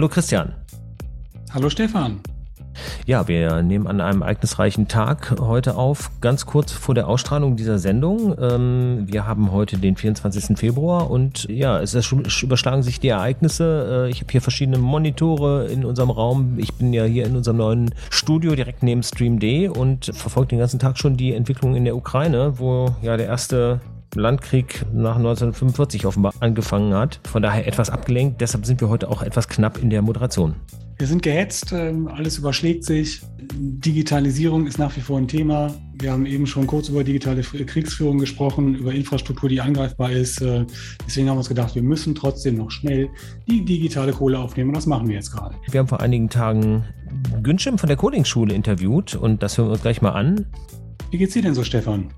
Hallo 0.00 0.08
Christian. 0.08 0.54
Hallo 1.52 1.68
Stefan. 1.68 2.22
Ja, 3.04 3.28
wir 3.28 3.60
nehmen 3.60 3.86
an 3.86 4.00
einem 4.00 4.22
ereignisreichen 4.22 4.88
Tag 4.88 5.34
heute 5.38 5.76
auf, 5.76 6.10
ganz 6.22 6.46
kurz 6.46 6.72
vor 6.72 6.94
der 6.94 7.06
Ausstrahlung 7.06 7.56
dieser 7.56 7.78
Sendung. 7.78 8.34
Ähm, 8.40 9.02
wir 9.04 9.26
haben 9.26 9.52
heute 9.52 9.76
den 9.76 9.96
24. 9.96 10.58
Februar 10.58 11.10
und 11.10 11.46
ja, 11.50 11.78
es 11.82 11.94
überschlagen 12.42 12.82
sich 12.82 12.98
die 12.98 13.08
Ereignisse. 13.08 14.06
Äh, 14.06 14.10
ich 14.10 14.22
habe 14.22 14.32
hier 14.32 14.40
verschiedene 14.40 14.78
Monitore 14.78 15.66
in 15.66 15.84
unserem 15.84 16.08
Raum. 16.08 16.54
Ich 16.56 16.72
bin 16.72 16.94
ja 16.94 17.04
hier 17.04 17.26
in 17.26 17.36
unserem 17.36 17.58
neuen 17.58 17.94
Studio 18.08 18.54
direkt 18.54 18.82
neben 18.82 19.02
Stream 19.02 19.38
D 19.38 19.68
und 19.68 20.06
verfolge 20.14 20.48
den 20.48 20.60
ganzen 20.60 20.78
Tag 20.78 20.96
schon 20.96 21.18
die 21.18 21.34
Entwicklung 21.34 21.76
in 21.76 21.84
der 21.84 21.94
Ukraine, 21.94 22.58
wo 22.58 22.94
ja 23.02 23.18
der 23.18 23.26
erste 23.26 23.82
Landkrieg 24.14 24.84
nach 24.92 25.16
1945 25.16 26.06
offenbar 26.06 26.34
angefangen 26.40 26.94
hat. 26.94 27.20
Von 27.30 27.42
daher 27.42 27.66
etwas 27.66 27.90
abgelenkt. 27.90 28.40
Deshalb 28.40 28.66
sind 28.66 28.80
wir 28.80 28.88
heute 28.88 29.08
auch 29.08 29.22
etwas 29.22 29.48
knapp 29.48 29.78
in 29.78 29.90
der 29.90 30.02
Moderation. 30.02 30.54
Wir 31.00 31.06
sind 31.06 31.22
gehetzt, 31.22 31.72
ähm, 31.72 32.08
alles 32.08 32.36
überschlägt 32.36 32.84
sich. 32.84 33.22
Digitalisierung 33.54 34.66
ist 34.66 34.78
nach 34.78 34.94
wie 34.96 35.00
vor 35.00 35.16
ein 35.16 35.28
Thema. 35.28 35.74
Wir 35.98 36.12
haben 36.12 36.26
eben 36.26 36.46
schon 36.46 36.66
kurz 36.66 36.90
über 36.90 37.02
digitale 37.02 37.40
Kriegsführung 37.40 38.18
gesprochen, 38.18 38.74
über 38.74 38.92
Infrastruktur, 38.92 39.48
die 39.48 39.62
angreifbar 39.62 40.10
ist. 40.10 40.42
Äh, 40.42 40.66
deswegen 41.06 41.30
haben 41.30 41.36
wir 41.36 41.38
uns 41.38 41.48
gedacht, 41.48 41.74
wir 41.74 41.82
müssen 41.82 42.14
trotzdem 42.14 42.56
noch 42.56 42.70
schnell 42.70 43.08
die 43.48 43.64
digitale 43.64 44.12
Kohle 44.12 44.38
aufnehmen. 44.38 44.70
Und 44.70 44.76
das 44.76 44.84
machen 44.84 45.08
wir 45.08 45.14
jetzt 45.14 45.32
gerade. 45.32 45.54
Wir 45.70 45.80
haben 45.80 45.88
vor 45.88 46.00
einigen 46.00 46.28
Tagen 46.28 46.84
Günschim 47.42 47.78
von 47.78 47.88
der 47.88 47.96
Coding-Schule 47.96 48.52
interviewt 48.52 49.14
und 49.14 49.42
das 49.42 49.56
hören 49.56 49.68
wir 49.68 49.72
uns 49.72 49.82
gleich 49.82 50.02
mal 50.02 50.10
an. 50.10 50.44
Wie 51.10 51.16
geht's 51.16 51.32
dir 51.32 51.40
denn 51.40 51.54
so, 51.54 51.64
Stefan? 51.64 52.10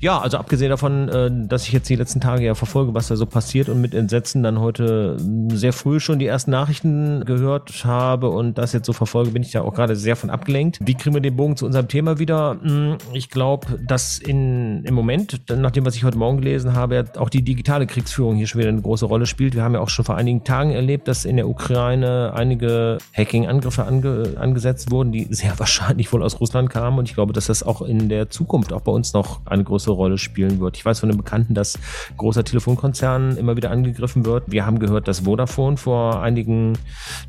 Ja, 0.00 0.18
also 0.18 0.38
abgesehen 0.38 0.70
davon, 0.70 1.08
äh, 1.08 1.30
dass 1.46 1.66
ich 1.66 1.72
jetzt 1.72 1.88
die 1.88 1.96
letzten 1.96 2.20
Tage 2.20 2.44
ja 2.44 2.54
verfolge, 2.54 2.94
was 2.94 3.08
da 3.08 3.16
so 3.16 3.26
passiert 3.26 3.68
und 3.68 3.80
mit 3.80 3.94
Entsetzen 3.94 4.42
dann 4.42 4.60
heute 4.60 5.16
sehr 5.52 5.72
früh 5.72 6.00
schon 6.00 6.18
die 6.18 6.26
ersten 6.26 6.50
Nachrichten 6.50 7.24
gehört 7.24 7.84
habe 7.84 8.30
und 8.30 8.56
das 8.56 8.72
jetzt 8.72 8.86
so 8.86 8.92
verfolge, 8.92 9.30
bin 9.30 9.42
ich 9.42 9.52
da 9.52 9.62
auch 9.62 9.74
gerade 9.74 9.96
sehr 9.96 10.16
von 10.16 10.30
abgelenkt. 10.30 10.78
Wie 10.82 10.94
kriegen 10.94 11.14
wir 11.14 11.20
den 11.20 11.36
Bogen 11.36 11.56
zu 11.56 11.66
unserem 11.66 11.88
Thema 11.88 12.18
wieder? 12.18 12.56
Hm, 12.62 12.96
ich 13.12 13.28
glaube, 13.28 13.78
dass 13.86 14.18
in, 14.18 14.84
im 14.84 14.94
Moment, 14.94 15.40
nach 15.50 15.70
dem, 15.70 15.84
was 15.84 15.96
ich 15.96 16.04
heute 16.04 16.18
Morgen 16.18 16.38
gelesen 16.38 16.74
habe, 16.74 17.04
auch 17.18 17.28
die 17.28 17.42
digitale 17.42 17.86
Kriegsführung 17.86 18.36
hier 18.36 18.46
schon 18.46 18.60
wieder 18.60 18.70
eine 18.70 18.82
große 18.82 19.04
Rolle 19.04 19.26
spielt. 19.26 19.54
Wir 19.54 19.62
haben 19.62 19.74
ja 19.74 19.80
auch 19.80 19.88
schon 19.88 20.04
vor 20.04 20.16
einigen 20.16 20.44
Tagen 20.44 20.70
erlebt, 20.70 21.08
dass 21.08 21.24
in 21.24 21.36
der 21.36 21.48
Ukraine 21.48 22.32
einige 22.34 22.98
Hacking-Angriffe 23.16 23.84
ange, 23.84 24.34
angesetzt 24.38 24.90
wurden, 24.90 25.12
die 25.12 25.26
sehr 25.30 25.52
wahrscheinlich 25.58 26.12
wohl 26.12 26.22
aus 26.22 26.40
Russland 26.40 26.70
kamen 26.70 26.98
und 26.98 27.08
ich 27.08 27.14
glaube, 27.14 27.32
dass 27.32 27.46
das 27.46 27.62
auch 27.62 27.82
in 27.82 28.08
der 28.08 28.30
Zukunft 28.30 28.72
auch 28.72 28.80
bei 28.80 28.92
uns 28.92 29.12
noch 29.12 29.40
eine 29.50 29.64
größere 29.64 29.94
Rolle 29.94 30.18
spielen 30.18 30.60
wird. 30.60 30.76
Ich 30.76 30.84
weiß 30.84 31.00
von 31.00 31.10
einem 31.10 31.18
Bekannten, 31.18 31.54
dass 31.54 31.78
großer 32.16 32.44
Telefonkonzern 32.44 33.36
immer 33.36 33.56
wieder 33.56 33.70
angegriffen 33.70 34.24
wird. 34.24 34.44
Wir 34.46 34.66
haben 34.66 34.78
gehört, 34.78 35.08
dass 35.08 35.20
Vodafone 35.20 35.76
vor 35.76 36.22
einigen 36.22 36.78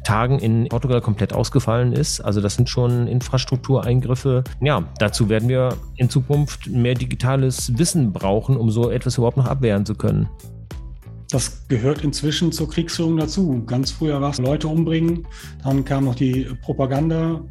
Tagen 0.04 0.40
in 0.40 0.68
Portugal 0.70 1.02
komplett 1.02 1.34
ausgefallen 1.34 1.94
ist. 1.94 2.22
Also 2.22 2.42
das 2.42 2.56
sind 2.56 2.70
schon 2.70 3.08
Infrastruktureingriffe. 3.08 4.44
Ja, 4.62 4.84
dazu 5.00 5.30
werden 5.30 5.50
wir 5.50 5.76
in 5.96 6.10
Zukunft 6.10 6.68
mehr 6.68 6.94
digitales 6.94 7.78
Wissen 7.78 8.14
brauchen, 8.14 8.58
um 8.58 8.72
so 8.72 8.90
etwas 8.90 9.18
überhaupt 9.18 9.38
noch 9.38 9.48
abwehren 9.48 9.86
zu 9.86 9.96
können. 9.96 10.30
Das 11.32 11.66
gehört 11.70 12.04
inzwischen 12.04 12.52
zur 12.52 12.70
Kriegsführung 12.70 13.16
dazu. 13.16 13.64
Ganz 13.66 13.92
früher 13.92 14.20
war 14.20 14.32
es 14.32 14.38
Leute 14.38 14.68
umbringen, 14.68 15.26
dann 15.64 15.86
kam 15.86 16.04
noch 16.04 16.16
die 16.16 16.46
Propaganda 16.62 17.42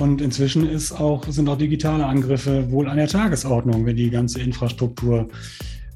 und 0.00 0.20
inzwischen 0.20 0.68
ist 0.68 0.92
auch, 0.92 1.24
sind 1.28 1.48
auch 1.48 1.58
digitale 1.58 2.06
Angriffe 2.06 2.70
wohl 2.70 2.88
an 2.88 2.96
der 2.96 3.08
Tagesordnung, 3.08 3.84
wenn 3.86 3.96
die 3.96 4.10
ganze 4.10 4.40
Infrastruktur 4.40 5.28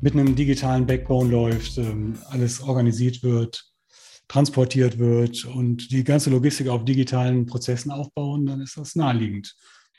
mit 0.00 0.14
einem 0.14 0.34
digitalen 0.34 0.86
Backbone 0.86 1.30
läuft, 1.30 1.78
ähm, 1.78 2.18
alles 2.30 2.60
organisiert 2.60 3.22
wird, 3.22 3.64
transportiert 4.28 4.98
wird 4.98 5.44
und 5.44 5.90
die 5.92 6.04
ganze 6.04 6.30
Logistik 6.30 6.68
auf 6.68 6.84
digitalen 6.84 7.46
Prozessen 7.46 7.90
aufbauen, 7.90 8.46
dann 8.46 8.60
ist 8.60 8.76
das 8.76 8.96
naheliegend. 8.96 9.54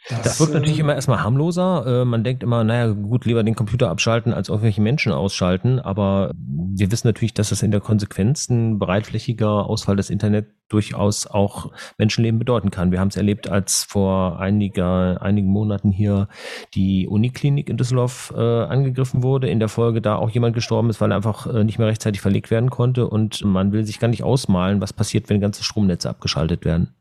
Das, 0.10 0.22
das 0.22 0.40
wirkt 0.40 0.54
natürlich 0.54 0.78
äh, 0.78 0.82
immer 0.82 0.96
erstmal 0.96 1.24
harmloser. 1.24 2.02
Äh, 2.02 2.06
man 2.06 2.24
denkt 2.24 2.44
immer, 2.44 2.64
naja, 2.64 2.92
gut, 2.92 3.26
lieber 3.26 3.44
den 3.44 3.56
Computer 3.56 3.90
abschalten, 3.90 4.34
als 4.34 4.50
irgendwelche 4.50 4.82
Menschen 4.82 5.14
ausschalten. 5.14 5.80
Aber 5.80 6.32
wir 6.36 6.92
wissen 6.92 7.08
natürlich, 7.08 7.34
dass 7.34 7.50
das 7.50 7.64
in 7.64 7.72
der 7.72 7.80
Konsequenz 7.80 8.50
ein 8.50 8.80
breitflächiger 8.80 9.66
Ausfall 9.66 9.96
des 9.96 10.10
Internet 10.10 10.48
durchaus 10.68 11.28
auch 11.28 11.72
Menschenleben 11.98 12.40
bedeuten 12.40 12.72
kann. 12.72 12.92
Wir 12.92 13.00
haben 13.00 13.10
es 13.10 13.16
erlebt, 13.16 13.48
als 13.48 13.84
vor 13.84 14.40
einiger, 14.40 15.22
einigen 15.22 15.48
Monaten 15.48 15.92
hier 15.92 16.28
die 16.74 17.08
Uniklinik 17.08 17.70
in 17.70 17.78
Düsseldorf 17.78 18.34
äh, 18.36 18.40
angegriffen 18.42 19.24
wurde. 19.24 19.50
In 19.50 19.60
der 19.60 19.70
Folge 19.70 20.02
da 20.02 20.16
auch 20.16 20.32
jemand 20.32 20.56
gestorben 20.56 20.90
ist, 20.90 21.00
weil 21.00 21.12
er 21.12 21.18
einfach 21.18 21.48
äh, 21.48 21.64
nicht 21.64 21.80
mehr 21.80 21.88
rechtzeitig 21.88 22.22
verlegt 22.22 22.52
werden 22.52 22.70
konnte. 22.70 23.08
Und 23.08 23.44
man 23.46 23.72
will 23.72 23.86
sich 23.86 24.00
gar 24.00 24.10
nicht 24.10 24.24
ausmalen, 24.24 24.82
was 24.82 24.92
passiert, 24.92 25.30
wenn 25.30 25.40
ganze 25.40 25.64
Stromnetze 25.64 26.10
abgeschaltet 26.10 26.66
werden. 26.66 26.94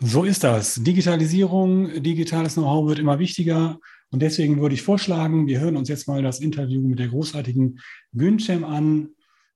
So 0.00 0.22
ist 0.22 0.44
das. 0.44 0.76
Digitalisierung, 0.76 2.02
digitales 2.02 2.54
Know-how 2.54 2.86
wird 2.86 3.00
immer 3.00 3.18
wichtiger. 3.18 3.80
Und 4.10 4.22
deswegen 4.22 4.60
würde 4.60 4.76
ich 4.76 4.82
vorschlagen, 4.82 5.48
wir 5.48 5.58
hören 5.58 5.76
uns 5.76 5.88
jetzt 5.88 6.06
mal 6.06 6.22
das 6.22 6.38
Interview 6.38 6.80
mit 6.80 7.00
der 7.00 7.08
großartigen 7.08 7.80
Güncem 8.12 8.62
an, 8.62 9.08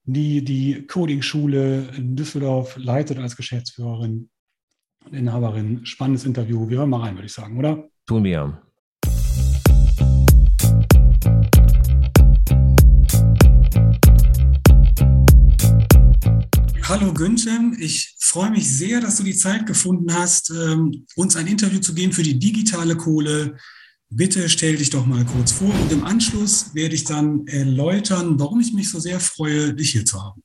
die 0.03 0.43
die 0.43 0.85
Coding-Schule 0.85 1.93
in 1.95 2.17
Düsseldorf 2.17 2.75
leitet 2.75 3.19
als 3.19 3.37
Geschäftsführerin 3.37 4.29
und 5.05 5.13
Inhaberin. 5.13 5.85
Spannendes 5.85 6.25
Interview. 6.25 6.69
Wir 6.69 6.79
hören 6.79 6.89
mal 6.89 6.99
rein, 6.99 7.15
würde 7.15 7.27
ich 7.27 7.33
sagen, 7.33 7.57
oder? 7.57 7.87
Tun 8.05 8.25
wir. 8.25 8.61
Hallo 17.03 17.13
Günther, 17.15 17.59
ich 17.79 18.15
freue 18.17 18.49
mich 18.49 18.77
sehr, 18.77 19.01
dass 19.01 19.17
du 19.17 19.23
die 19.23 19.35
Zeit 19.35 19.65
gefunden 19.65 20.13
hast, 20.13 20.51
ähm, 20.51 21.05
uns 21.17 21.35
ein 21.35 21.47
Interview 21.47 21.81
zu 21.81 21.93
geben 21.93 22.13
für 22.13 22.23
die 22.23 22.39
digitale 22.39 22.95
Kohle. 22.95 23.57
Bitte 24.09 24.47
stell 24.47 24.77
dich 24.77 24.89
doch 24.89 25.05
mal 25.05 25.25
kurz 25.25 25.51
vor 25.51 25.67
und 25.67 25.91
im 25.91 26.05
Anschluss 26.05 26.73
werde 26.73 26.95
ich 26.95 27.03
dann 27.03 27.45
erläutern, 27.45 28.39
warum 28.39 28.61
ich 28.61 28.71
mich 28.71 28.89
so 28.89 29.01
sehr 29.01 29.19
freue, 29.19 29.73
dich 29.73 29.89
hier 29.89 30.05
zu 30.05 30.23
haben. 30.23 30.43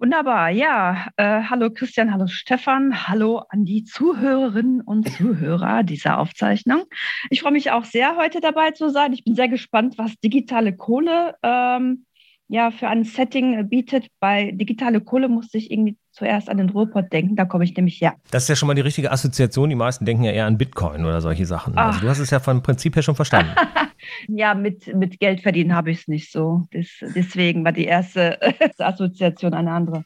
Wunderbar, 0.00 0.50
ja. 0.50 1.06
Äh, 1.16 1.42
hallo 1.44 1.70
Christian, 1.70 2.12
hallo 2.12 2.26
Stefan, 2.26 3.06
hallo 3.06 3.44
an 3.48 3.64
die 3.64 3.84
Zuhörerinnen 3.84 4.80
und 4.80 5.08
Zuhörer 5.08 5.84
dieser 5.84 6.18
Aufzeichnung. 6.18 6.82
Ich 7.30 7.42
freue 7.42 7.52
mich 7.52 7.70
auch 7.70 7.84
sehr, 7.84 8.16
heute 8.16 8.40
dabei 8.40 8.72
zu 8.72 8.88
sein. 8.88 9.12
Ich 9.12 9.22
bin 9.22 9.36
sehr 9.36 9.48
gespannt, 9.48 9.98
was 9.98 10.18
digitale 10.18 10.76
Kohle 10.76 11.36
ähm, 11.44 12.06
ja 12.52 12.70
für 12.70 12.86
ein 12.86 13.04
Setting 13.04 13.68
bietet. 13.68 14.08
Bei 14.20 14.50
digitale 14.52 15.00
Kohle 15.00 15.28
musste 15.28 15.56
ich 15.56 15.70
irgendwie 15.70 15.96
zuerst 16.10 16.50
an 16.50 16.58
den 16.58 16.68
Ruhrpott 16.68 17.10
denken, 17.10 17.34
da 17.34 17.46
komme 17.46 17.64
ich 17.64 17.74
nämlich 17.74 17.98
her. 18.00 18.14
Das 18.30 18.42
ist 18.42 18.48
ja 18.50 18.56
schon 18.56 18.66
mal 18.66 18.74
die 18.74 18.82
richtige 18.82 19.10
Assoziation. 19.10 19.70
Die 19.70 19.74
meisten 19.74 20.04
denken 20.04 20.24
ja 20.24 20.32
eher 20.32 20.44
an 20.44 20.58
Bitcoin 20.58 21.04
oder 21.06 21.22
solche 21.22 21.46
Sachen. 21.46 21.72
Ach. 21.76 21.86
Also 21.86 22.00
du 22.00 22.08
hast 22.08 22.18
es 22.18 22.30
ja 22.30 22.40
vom 22.40 22.62
Prinzip 22.62 22.94
her 22.94 23.02
schon 23.02 23.14
verstanden. 23.14 23.52
ja, 24.28 24.52
mit, 24.52 24.94
mit 24.94 25.18
Geld 25.18 25.40
verdienen 25.40 25.74
habe 25.74 25.90
ich 25.90 26.00
es 26.00 26.08
nicht 26.08 26.30
so. 26.30 26.66
Das, 26.72 26.86
deswegen 27.14 27.64
war 27.64 27.72
die 27.72 27.86
erste 27.86 28.38
Assoziation 28.78 29.54
eine 29.54 29.72
andere. 29.72 30.04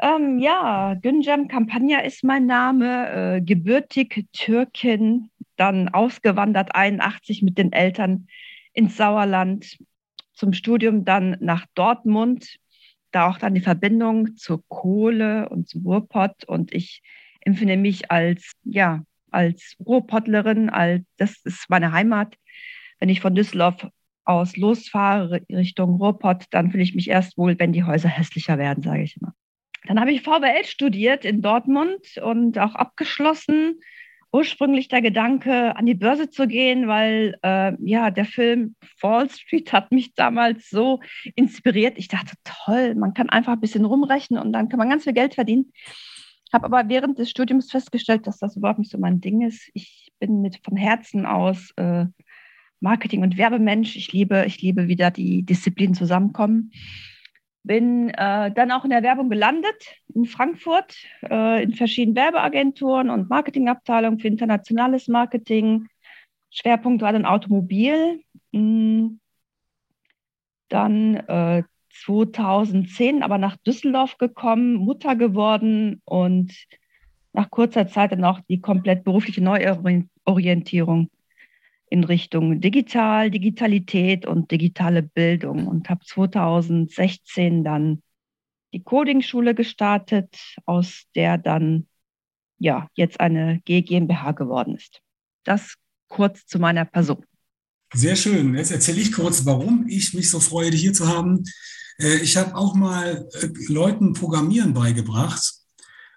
Ähm, 0.00 0.38
ja, 0.38 0.94
Günjam 0.94 1.46
Campagna 1.46 2.00
ist 2.00 2.24
mein 2.24 2.46
Name, 2.46 3.36
äh, 3.36 3.40
gebürtig 3.42 4.26
Türkin, 4.32 5.30
dann 5.56 5.90
ausgewandert 5.90 6.74
81 6.74 7.42
mit 7.42 7.58
den 7.58 7.72
Eltern 7.72 8.28
ins 8.72 8.96
Sauerland, 8.96 9.76
zum 10.36 10.52
Studium 10.52 11.04
dann 11.04 11.36
nach 11.40 11.66
Dortmund, 11.74 12.58
da 13.10 13.28
auch 13.28 13.38
dann 13.38 13.54
die 13.54 13.60
Verbindung 13.60 14.36
zur 14.36 14.62
Kohle 14.68 15.48
und 15.48 15.68
zum 15.68 15.82
Ruhrpott 15.82 16.44
und 16.44 16.72
ich 16.72 17.02
empfinde 17.40 17.76
mich 17.76 18.10
als, 18.10 18.52
ja, 18.64 19.02
als 19.30 19.76
Ruhrpottlerin, 19.84 20.70
als, 20.70 21.02
das 21.16 21.40
ist 21.44 21.68
meine 21.68 21.92
Heimat. 21.92 22.36
Wenn 23.00 23.08
ich 23.08 23.20
von 23.20 23.34
Düsseldorf 23.34 23.88
aus 24.24 24.56
losfahre 24.56 25.40
Richtung 25.50 25.96
Ruhrpott, 25.96 26.44
dann 26.50 26.70
fühle 26.70 26.82
ich 26.82 26.94
mich 26.94 27.08
erst 27.08 27.38
wohl, 27.38 27.58
wenn 27.58 27.72
die 27.72 27.84
Häuser 27.84 28.08
hässlicher 28.08 28.58
werden, 28.58 28.82
sage 28.82 29.02
ich 29.02 29.16
immer. 29.16 29.34
Dann 29.86 30.00
habe 30.00 30.12
ich 30.12 30.22
VWL 30.22 30.64
studiert 30.64 31.24
in 31.24 31.42
Dortmund 31.42 32.18
und 32.22 32.58
auch 32.58 32.74
abgeschlossen 32.74 33.80
ursprünglich 34.32 34.88
der 34.88 35.02
Gedanke, 35.02 35.76
an 35.76 35.86
die 35.86 35.94
Börse 35.94 36.30
zu 36.30 36.46
gehen, 36.46 36.88
weil 36.88 37.38
äh, 37.42 37.72
ja, 37.80 38.10
der 38.10 38.24
Film 38.24 38.76
Wall 39.00 39.30
Street 39.30 39.72
hat 39.72 39.92
mich 39.92 40.14
damals 40.14 40.68
so 40.68 41.00
inspiriert. 41.34 41.98
Ich 41.98 42.08
dachte, 42.08 42.34
toll, 42.44 42.94
man 42.94 43.14
kann 43.14 43.30
einfach 43.30 43.52
ein 43.52 43.60
bisschen 43.60 43.84
rumrechnen 43.84 44.40
und 44.40 44.52
dann 44.52 44.68
kann 44.68 44.78
man 44.78 44.90
ganz 44.90 45.04
viel 45.04 45.12
Geld 45.12 45.34
verdienen. 45.34 45.72
Habe 46.52 46.66
aber 46.66 46.88
während 46.88 47.18
des 47.18 47.30
Studiums 47.30 47.70
festgestellt, 47.70 48.26
dass 48.26 48.38
das 48.38 48.56
überhaupt 48.56 48.78
nicht 48.78 48.90
so 48.90 48.98
mein 48.98 49.20
Ding 49.20 49.42
ist. 49.42 49.70
Ich 49.74 50.12
bin 50.18 50.42
mit 50.42 50.60
von 50.64 50.76
Herzen 50.76 51.26
aus 51.26 51.72
äh, 51.76 52.06
Marketing- 52.80 53.22
und 53.22 53.36
Werbemensch. 53.36 53.96
Ich 53.96 54.12
liebe, 54.12 54.44
ich 54.46 54.60
liebe, 54.60 54.88
wie 54.88 54.96
da 54.96 55.10
die 55.10 55.42
Disziplinen 55.42 55.94
zusammenkommen. 55.94 56.72
Bin 57.66 58.10
äh, 58.10 58.52
dann 58.52 58.70
auch 58.70 58.84
in 58.84 58.90
der 58.90 59.02
Werbung 59.02 59.28
gelandet 59.28 59.96
in 60.14 60.24
Frankfurt, 60.24 60.96
äh, 61.28 61.64
in 61.64 61.72
verschiedenen 61.72 62.14
Werbeagenturen 62.14 63.10
und 63.10 63.28
Marketingabteilungen 63.28 64.20
für 64.20 64.28
internationales 64.28 65.08
Marketing. 65.08 65.88
Schwerpunkt 66.50 67.02
war 67.02 67.12
dann 67.12 67.26
Automobil. 67.26 68.22
Mhm. 68.52 69.18
Dann 70.68 71.16
äh, 71.16 71.64
2010 72.04 73.22
aber 73.22 73.38
nach 73.38 73.56
Düsseldorf 73.56 74.18
gekommen, 74.18 74.74
Mutter 74.74 75.16
geworden 75.16 76.02
und 76.04 76.54
nach 77.32 77.50
kurzer 77.50 77.88
Zeit 77.88 78.12
dann 78.12 78.24
auch 78.24 78.40
die 78.48 78.60
komplett 78.60 79.02
berufliche 79.02 79.42
Neuorientierung 79.42 81.10
in 81.88 82.04
Richtung 82.04 82.60
Digital, 82.60 83.30
Digitalität 83.30 84.26
und 84.26 84.50
digitale 84.50 85.02
Bildung 85.02 85.66
und 85.66 85.88
habe 85.88 86.04
2016 86.04 87.64
dann 87.64 88.02
die 88.72 88.82
Coding-Schule 88.82 89.54
gestartet, 89.54 90.36
aus 90.64 91.04
der 91.14 91.38
dann 91.38 91.86
ja 92.58 92.88
jetzt 92.94 93.20
eine 93.20 93.60
GmbH 93.64 94.32
geworden 94.32 94.74
ist. 94.74 95.00
Das 95.44 95.76
kurz 96.08 96.46
zu 96.46 96.58
meiner 96.58 96.84
Person. 96.84 97.24
Sehr 97.94 98.16
schön. 98.16 98.54
Jetzt 98.54 98.72
erzähle 98.72 99.00
ich 99.00 99.12
kurz, 99.12 99.46
warum 99.46 99.86
ich 99.88 100.12
mich 100.12 100.30
so 100.30 100.40
freue, 100.40 100.70
dich 100.70 100.80
hier 100.80 100.92
zu 100.92 101.08
haben. 101.08 101.44
Äh, 101.98 102.16
ich 102.16 102.36
habe 102.36 102.54
auch 102.56 102.74
mal 102.74 103.28
äh, 103.40 103.48
Leuten 103.68 104.12
Programmieren 104.12 104.74
beigebracht 104.74 105.54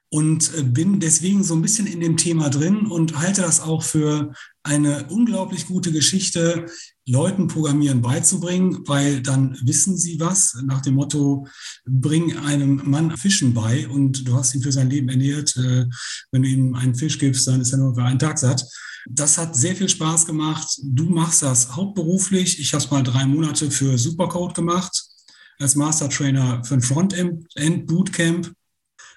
und 0.10 0.51
äh, 0.57 0.63
bin 0.63 1.00
deswegen 1.00 1.44
so 1.44 1.54
ein 1.54 1.62
bisschen 1.62 1.88
in 1.88 2.00
dem 2.00 2.18
Thema 2.18 2.50
drin 2.50 2.88
und 2.88 3.19
halte 3.19 3.42
das 3.42 3.62
auch 3.62 3.83
für 3.83 4.33
eine 4.69 5.07
unglaublich 5.10 5.66
gute 5.66 5.92
Geschichte, 5.92 6.68
Leuten 7.07 7.48
Programmieren 7.48 8.04
beizubringen, 8.04 8.83
weil 8.86 9.21
dann 9.21 9.57
wissen 9.63 9.98
sie 9.98 10.19
was. 10.19 10.56
Nach 10.63 10.81
dem 10.81 10.94
Motto, 10.94 11.48
bring 11.86 12.38
einem 12.38 12.81
Mann 12.86 13.18
Fischen 13.18 13.56
bei 13.56 13.88
und 13.88 14.27
du 14.27 14.36
hast 14.36 14.54
ihn 14.54 14.62
für 14.62 14.71
sein 14.71 14.92
Leben 14.92 15.10
ernährt. 15.10 15.56
Wenn 16.31 16.44
du 16.44 16.48
ihm 16.48 16.75
einen 16.75 16.94
Fisch 16.94 17.18
gibst, 17.18 17.48
dann 17.48 17.62
ist 17.62 17.71
er 17.71 17.80
nur 17.80 17.95
für 17.95 18.04
einen 18.04 18.19
Tag 18.19 18.38
satt. 18.38 18.63
Das 19.10 19.39
hat 19.39 19.56
sehr 19.56 19.75
viel 19.75 19.89
Spaß 19.89 20.27
gemacht. 20.27 20.68
Du 20.83 21.06
machst 21.06 21.42
das 21.42 21.75
hauptberuflich. 21.75 22.60
Ich 22.60 22.74
habe 22.74 22.83
es 22.83 22.92
mal 22.92 23.01
drei 23.01 23.25
Monate 23.25 23.72
für 23.72 23.98
Supercode 23.98 24.54
gemacht, 24.54 25.04
als 25.57 25.75
Master 25.75 26.10
Trainer 26.10 26.63
für 26.63 26.75
ein 26.75 26.81
Frontend 26.81 27.48
Bootcamp. 27.88 28.54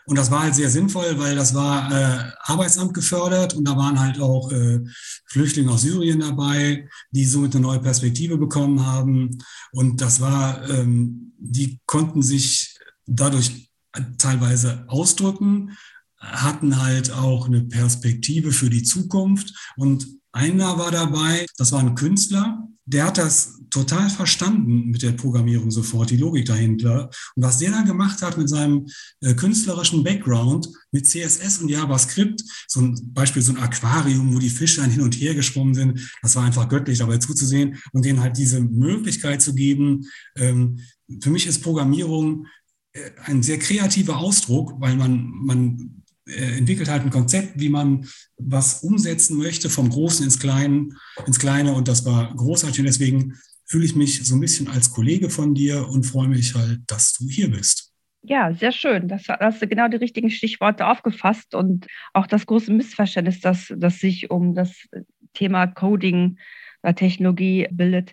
Und 0.06 0.19
das 0.19 0.31
war 0.31 0.43
halt 0.43 0.54
sehr 0.54 0.70
sinnvoll, 0.70 1.19
weil 1.19 1.37
das 1.37 1.54
war 1.54 1.90
äh, 1.93 2.32
Arbeitsamt 2.40 2.93
gefördert 2.94 3.54
und 3.54 3.66
da 3.66 3.76
waren 3.76 4.00
halt 4.00 4.20
auch 4.20 4.50
äh, 4.50 4.81
Flüchtlinge 5.26 5.70
aus 5.70 5.82
Syrien 5.82 6.20
dabei, 6.20 6.88
die 7.12 7.25
somit 7.25 7.54
eine 7.54 7.62
neue 7.62 7.81
Perspektive 7.81 8.37
bekommen 8.37 8.84
haben. 8.84 9.38
Und 9.72 10.00
das 10.00 10.20
war, 10.20 10.69
ähm, 10.69 11.32
die 11.38 11.81
konnten 11.87 12.22
sich 12.22 12.76
dadurch 13.06 13.70
teilweise 14.19 14.84
ausdrücken, 14.88 15.76
hatten 16.19 16.81
halt 16.81 17.12
auch 17.12 17.46
eine 17.46 17.62
Perspektive 17.62 18.52
für 18.52 18.70
die 18.70 18.82
Zukunft. 18.82 19.55
Und 19.76 20.06
einer 20.32 20.78
war 20.78 20.90
dabei, 20.90 21.46
das 21.58 21.72
war 21.72 21.81
ein 21.81 21.94
Künstler, 21.94 22.66
der 22.93 23.06
hat 23.06 23.19
das 23.19 23.59
total 23.71 24.11
verstanden 24.11 24.91
mit 24.91 25.03
der 25.03 25.12
Programmierung 25.12 25.71
sofort, 25.71 26.11
die 26.11 26.19
Logik 26.19 26.44
dahinter. 26.44 27.09
Und 27.35 27.43
was 27.43 27.59
der 27.59 27.71
dann 27.71 27.87
gemacht 27.87 28.21
hat 28.21 28.37
mit 28.37 28.49
seinem 28.49 28.87
äh, 29.21 29.35
künstlerischen 29.35 30.05
Background, 30.05 30.69
mit 30.91 31.06
CSS 31.06 31.59
und 31.59 31.71
JavaScript, 31.71 32.43
so 32.69 32.81
ein 32.81 32.94
Beispiel 33.15 33.41
so 33.41 33.53
ein 33.53 33.59
Aquarium, 33.59 34.35
wo 34.35 34.39
die 34.39 34.50
Fische 34.50 34.83
dann 34.83 34.91
hin 34.91 35.00
und 35.00 35.15
her 35.15 35.35
geschwommen 35.35 35.75
sind, 35.75 36.12
das 36.21 36.37
war 36.37 36.44
einfach 36.44 36.69
göttlich 36.69 36.99
dabei 36.99 37.19
zuzusehen 37.19 37.79
und 37.93 38.05
denen 38.05 38.21
halt 38.21 38.37
diese 38.37 38.61
Möglichkeit 38.61 39.41
zu 39.41 39.55
geben. 39.55 40.06
Ähm, 40.37 40.79
für 41.21 41.31
mich 41.31 41.47
ist 41.47 41.62
Programmierung 41.62 42.47
äh, 42.93 43.11
ein 43.25 43.43
sehr 43.43 43.59
kreativer 43.59 44.19
Ausdruck, 44.19 44.75
weil 44.81 44.97
man, 44.97 45.31
man 45.31 46.01
entwickelt 46.26 46.88
halt 46.88 47.02
ein 47.02 47.10
Konzept, 47.10 47.58
wie 47.58 47.69
man 47.69 48.06
was 48.36 48.82
umsetzen 48.82 49.38
möchte, 49.38 49.70
vom 49.70 49.90
Großen 49.90 50.24
ins 50.24 50.38
Kleine, 50.38 50.88
ins 51.26 51.38
Kleine. 51.38 51.72
Und 51.74 51.88
das 51.88 52.04
war 52.04 52.34
großartig. 52.34 52.80
Und 52.80 52.86
deswegen 52.86 53.34
fühle 53.66 53.84
ich 53.84 53.96
mich 53.96 54.24
so 54.24 54.34
ein 54.34 54.40
bisschen 54.40 54.69
als 54.69 54.92
Kollege 54.92 55.30
von 55.30 55.54
dir 55.54 55.88
und 55.88 56.04
freue 56.04 56.28
mich 56.28 56.54
halt, 56.54 56.80
dass 56.86 57.14
du 57.14 57.28
hier 57.28 57.50
bist. 57.50 57.92
Ja, 58.24 58.52
sehr 58.54 58.70
schön. 58.70 59.08
Das 59.08 59.26
hast 59.28 59.60
du 59.60 59.66
genau 59.66 59.88
die 59.88 59.96
richtigen 59.96 60.30
Stichworte 60.30 60.86
aufgefasst 60.86 61.54
und 61.54 61.86
auch 62.12 62.28
das 62.28 62.46
große 62.46 62.72
Missverständnis, 62.72 63.40
das, 63.40 63.72
das 63.76 63.98
sich 63.98 64.30
um 64.30 64.54
das 64.54 64.86
Thema 65.34 65.66
Coding 65.66 66.38
oder 66.82 66.94
Technologie 66.94 67.66
bildet. 67.72 68.12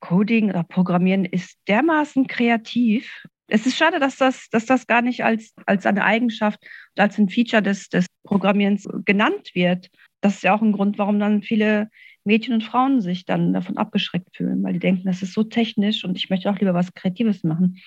Coding 0.00 0.50
oder 0.50 0.62
Programmieren 0.62 1.24
ist 1.26 1.58
dermaßen 1.68 2.26
kreativ 2.26 3.26
es 3.48 3.66
ist 3.66 3.76
schade, 3.76 4.00
dass 4.00 4.16
das, 4.16 4.48
dass 4.50 4.66
das 4.66 4.86
gar 4.86 5.02
nicht 5.02 5.24
als, 5.24 5.54
als 5.66 5.86
eine 5.86 6.04
Eigenschaft 6.04 6.60
und 6.96 7.02
als 7.02 7.18
ein 7.18 7.28
Feature 7.28 7.62
des, 7.62 7.88
des 7.88 8.06
Programmierens 8.24 8.88
genannt 9.04 9.50
wird. 9.54 9.90
Das 10.20 10.36
ist 10.36 10.42
ja 10.42 10.54
auch 10.54 10.62
ein 10.62 10.72
Grund, 10.72 10.98
warum 10.98 11.18
dann 11.18 11.42
viele 11.42 11.90
Mädchen 12.24 12.54
und 12.54 12.64
Frauen 12.64 13.02
sich 13.02 13.26
dann 13.26 13.52
davon 13.52 13.76
abgeschreckt 13.76 14.34
fühlen, 14.34 14.62
weil 14.62 14.72
die 14.72 14.78
denken, 14.78 15.04
das 15.04 15.22
ist 15.22 15.34
so 15.34 15.42
technisch 15.42 16.04
und 16.04 16.16
ich 16.16 16.30
möchte 16.30 16.50
auch 16.50 16.58
lieber 16.58 16.72
was 16.72 16.94
Kreatives 16.94 17.44
machen. 17.44 17.82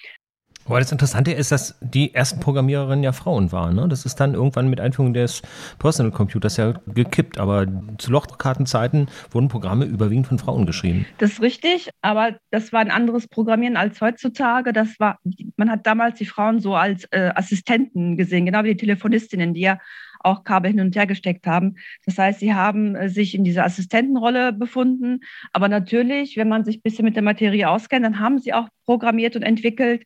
Aber 0.68 0.80
das 0.80 0.92
Interessante 0.92 1.32
ist, 1.32 1.52
dass 1.52 1.78
die 1.82 2.14
ersten 2.14 2.40
Programmiererinnen 2.40 3.04
ja 3.04 3.12
Frauen 3.12 3.52
waren. 3.52 3.76
Ne? 3.76 3.88
Das 3.88 4.06
ist 4.06 4.16
dann 4.20 4.34
irgendwann 4.34 4.70
mit 4.70 4.80
Einführung 4.80 5.14
des 5.14 5.42
Personal 5.80 6.12
Computers 6.12 6.58
ja 6.58 6.74
gekippt. 6.88 7.40
Aber 7.40 7.66
zu 7.98 8.12
Lochkartenzeiten 8.12 9.08
wurden 9.32 9.48
Programme 9.48 9.86
überwiegend 9.86 10.28
von 10.28 10.40
Frauen 10.40 10.66
geschrieben. 10.66 11.06
Das 11.18 11.34
ist 11.34 11.42
richtig, 11.42 11.90
aber 12.02 12.36
das 12.52 12.74
war 12.74 12.82
ein 12.82 12.92
anderes 12.92 13.28
Programmieren 13.28 13.78
als 13.78 14.02
heutzutage. 14.02 14.74
Das 14.74 15.00
war, 15.00 15.20
man 15.56 15.70
hat 15.70 15.88
damals 15.88 16.18
die 16.18 16.26
Frauen 16.26 16.60
so 16.60 16.76
als 16.76 17.06
äh, 17.12 17.32
Assistenten 17.36 18.18
gesehen, 18.18 18.46
genau 18.46 18.64
wie 18.64 18.74
die 18.74 18.78
Telefonistinnen, 18.78 19.54
die 19.54 19.62
ja 19.62 19.80
auch 20.28 20.44
Kabel 20.44 20.72
hin 20.72 20.80
und 20.82 20.96
her 20.96 21.08
gesteckt 21.08 21.48
haben. 21.48 21.76
Das 22.06 22.18
heißt, 22.18 22.40
sie 22.40 22.54
haben 22.54 22.96
äh, 22.96 23.10
sich 23.10 23.34
in 23.36 23.44
dieser 23.44 23.66
Assistentenrolle 23.66 24.54
befunden. 24.54 25.22
Aber 25.54 25.70
natürlich, 25.70 26.38
wenn 26.38 26.50
man 26.50 26.66
sich 26.66 26.78
ein 26.78 26.82
bisschen 26.82 27.06
mit 27.06 27.16
der 27.16 27.24
Materie 27.24 27.70
auskennt, 27.70 28.06
dann 28.06 28.20
haben 28.20 28.40
sie 28.40 28.54
auch 28.54 28.68
programmiert 28.86 29.36
und 29.36 29.44
entwickelt. 29.44 30.04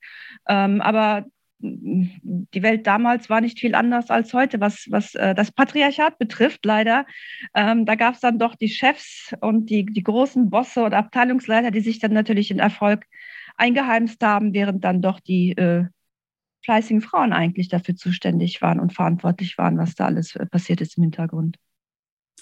Ähm, 0.48 0.82
aber 0.82 1.26
die 1.64 2.64
Welt 2.64 2.88
damals 2.88 3.30
war 3.30 3.42
nicht 3.42 3.60
viel 3.60 3.76
anders 3.76 4.10
als 4.10 4.34
heute, 4.34 4.60
was, 4.60 4.88
was 4.90 5.14
äh, 5.16 5.36
das 5.36 5.52
Patriarchat 5.52 6.18
betrifft, 6.18 6.66
leider. 6.66 7.06
Ähm, 7.54 7.86
da 7.86 7.96
gab 7.96 8.16
es 8.16 8.20
dann 8.20 8.40
doch 8.40 8.56
die 8.56 8.70
Chefs 8.70 9.34
und 9.42 9.70
die, 9.70 9.86
die 9.86 10.04
großen 10.04 10.50
Bosse 10.50 10.82
oder 10.82 10.98
Abteilungsleiter, 10.98 11.72
die 11.72 11.82
sich 11.82 12.00
dann 12.00 12.14
natürlich 12.14 12.50
in 12.52 12.60
Erfolg 12.60 13.06
eingeheimst 13.58 14.24
haben, 14.24 14.54
während 14.54 14.84
dann 14.84 15.02
doch 15.02 15.20
die 15.20 15.52
äh, 15.52 15.86
fleißigen 16.64 17.02
Frauen 17.02 17.34
eigentlich 17.34 17.70
dafür 17.70 17.96
zuständig 17.96 18.62
waren 18.62 18.80
und 18.80 18.94
verantwortlich 18.94 19.58
waren, 19.58 19.78
was 19.78 19.96
da 19.96 20.06
alles 20.06 20.36
äh, 20.36 20.46
passiert 20.46 20.82
ist 20.82 20.98
im 20.98 21.04
Hintergrund. 21.04 21.58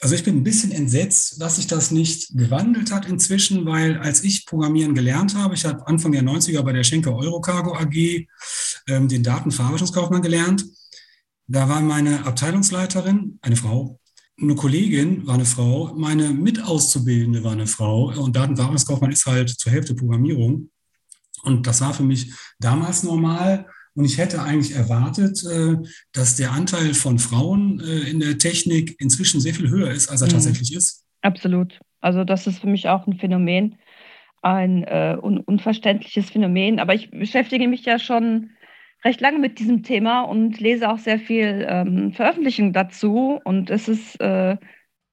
Also 0.01 0.15
ich 0.15 0.23
bin 0.23 0.37
ein 0.37 0.43
bisschen 0.43 0.71
entsetzt, 0.71 1.41
dass 1.41 1.57
sich 1.57 1.67
das 1.67 1.91
nicht 1.91 2.29
gewandelt 2.37 2.91
hat 2.91 3.05
inzwischen, 3.05 3.65
weil 3.65 3.97
als 3.97 4.23
ich 4.23 4.45
Programmieren 4.45 4.95
gelernt 4.95 5.35
habe, 5.35 5.55
ich 5.55 5.65
habe 5.65 5.85
Anfang 5.87 6.13
der 6.13 6.23
90er 6.23 6.61
bei 6.61 6.71
der 6.71 6.85
Schenker 6.85 7.13
Eurocargo 7.15 7.75
AG 7.75 8.27
ähm, 8.87 9.07
den 9.09 9.23
Datenverarbeitungskaufmann 9.23 10.21
gelernt. 10.21 10.63
Da 11.47 11.67
war 11.67 11.81
meine 11.81 12.25
Abteilungsleiterin, 12.25 13.39
eine 13.41 13.55
Frau, 13.57 13.99
eine 14.41 14.55
Kollegin 14.55 15.27
war 15.27 15.33
eine 15.33 15.45
Frau, 15.45 15.93
meine 15.95 16.29
Mitauszubildende 16.29 17.43
war 17.43 17.51
eine 17.51 17.67
Frau 17.67 18.05
und 18.05 18.35
Datenverarbeitungskaufmann 18.35 19.11
ist 19.11 19.25
halt 19.25 19.49
zur 19.49 19.71
Hälfte 19.71 19.95
Programmierung. 19.95 20.69
Und 21.43 21.67
das 21.67 21.81
war 21.81 21.93
für 21.93 22.03
mich 22.03 22.31
damals 22.59 23.03
normal. 23.03 23.65
Und 23.95 24.05
ich 24.05 24.17
hätte 24.17 24.41
eigentlich 24.41 24.75
erwartet, 24.75 25.43
äh, 25.45 25.75
dass 26.13 26.35
der 26.35 26.51
Anteil 26.51 26.93
von 26.93 27.19
Frauen 27.19 27.79
äh, 27.81 28.09
in 28.09 28.19
der 28.19 28.37
Technik 28.37 28.95
inzwischen 28.99 29.41
sehr 29.41 29.53
viel 29.53 29.69
höher 29.69 29.91
ist, 29.91 30.09
als 30.09 30.21
er 30.21 30.27
mhm. 30.27 30.33
tatsächlich 30.33 30.75
ist. 30.75 31.05
Absolut. 31.21 31.79
Also 32.01 32.23
das 32.23 32.47
ist 32.47 32.59
für 32.59 32.67
mich 32.67 32.87
auch 32.87 33.07
ein 33.07 33.17
Phänomen, 33.17 33.75
ein 34.41 34.83
äh, 34.83 35.17
un 35.21 35.39
unverständliches 35.39 36.29
Phänomen. 36.29 36.79
Aber 36.79 36.93
ich 36.93 37.11
beschäftige 37.11 37.67
mich 37.67 37.83
ja 37.85 37.99
schon 37.99 38.51
recht 39.03 39.21
lange 39.21 39.39
mit 39.39 39.59
diesem 39.59 39.83
Thema 39.83 40.21
und 40.21 40.59
lese 40.59 40.89
auch 40.89 40.97
sehr 40.97 41.19
viel 41.19 41.65
ähm, 41.67 42.13
Veröffentlichungen 42.13 42.73
dazu. 42.73 43.39
Und 43.43 43.69
es 43.69 43.87
ist 43.87 44.19
äh, 44.21 44.57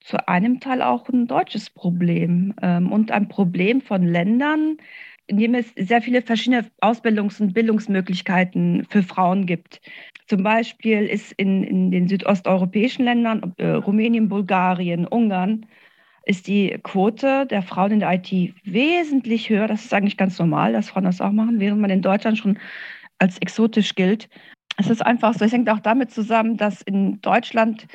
zu 0.00 0.28
einem 0.28 0.60
Teil 0.60 0.82
auch 0.82 1.08
ein 1.08 1.26
deutsches 1.26 1.70
Problem 1.70 2.54
ähm, 2.62 2.92
und 2.92 3.10
ein 3.10 3.28
Problem 3.28 3.80
von 3.80 4.04
Ländern, 4.04 4.78
in 5.26 5.38
dem 5.38 5.54
es 5.54 5.72
sehr 5.76 6.02
viele 6.02 6.22
verschiedene 6.22 6.70
Ausbildungs- 6.80 7.40
und 7.40 7.52
Bildungsmöglichkeiten 7.52 8.86
für 8.88 9.02
Frauen 9.02 9.46
gibt. 9.46 9.80
Zum 10.26 10.42
Beispiel 10.42 11.06
ist 11.06 11.32
in, 11.32 11.64
in 11.64 11.90
den 11.90 12.08
südosteuropäischen 12.08 13.04
Ländern, 13.04 13.54
äh, 13.58 13.68
Rumänien, 13.68 14.28
Bulgarien, 14.28 15.06
Ungarn, 15.06 15.66
ist 16.24 16.48
die 16.48 16.78
Quote 16.82 17.46
der 17.46 17.62
Frauen 17.62 17.92
in 17.92 18.00
der 18.00 18.12
IT 18.14 18.30
wesentlich 18.64 19.48
höher. 19.48 19.68
Das 19.68 19.84
ist 19.84 19.94
eigentlich 19.94 20.16
ganz 20.16 20.38
normal, 20.38 20.72
dass 20.72 20.90
Frauen 20.90 21.04
das 21.04 21.20
auch 21.20 21.30
machen, 21.30 21.60
während 21.60 21.80
man 21.80 21.90
in 21.90 22.02
Deutschland 22.02 22.38
schon 22.38 22.58
als 23.18 23.38
exotisch 23.38 23.94
gilt. 23.94 24.28
Es 24.76 24.90
ist 24.90 25.04
einfach 25.04 25.34
so, 25.34 25.44
es 25.44 25.52
hängt 25.52 25.70
auch 25.70 25.80
damit 25.80 26.10
zusammen, 26.10 26.56
dass 26.56 26.82
in 26.82 27.20
Deutschland 27.22 27.86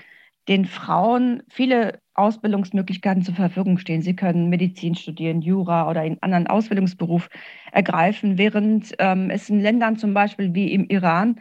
den 0.48 0.66
Frauen 0.66 1.44
viele 1.50 2.00
Ausbildungsmöglichkeiten 2.14 3.24
zur 3.24 3.36
Verfügung 3.36 3.78
stehen. 3.78 4.02
Sie 4.02 4.16
können 4.16 4.50
Medizin 4.50 4.96
studieren, 4.96 5.42
Jura 5.42 5.90
oder 5.90 6.02
einen 6.02 6.22
anderen 6.22 6.48
Ausbildungsberuf 6.48 7.30
ergreifen, 7.72 8.38
während 8.38 8.94
ähm, 9.00 9.30
es 9.30 9.50
in 9.50 9.62
Ländern 9.62 9.98
zum 9.98 10.14
Beispiel 10.14 10.54
wie 10.54 10.74
im 10.74 10.88
Iran, 10.90 11.40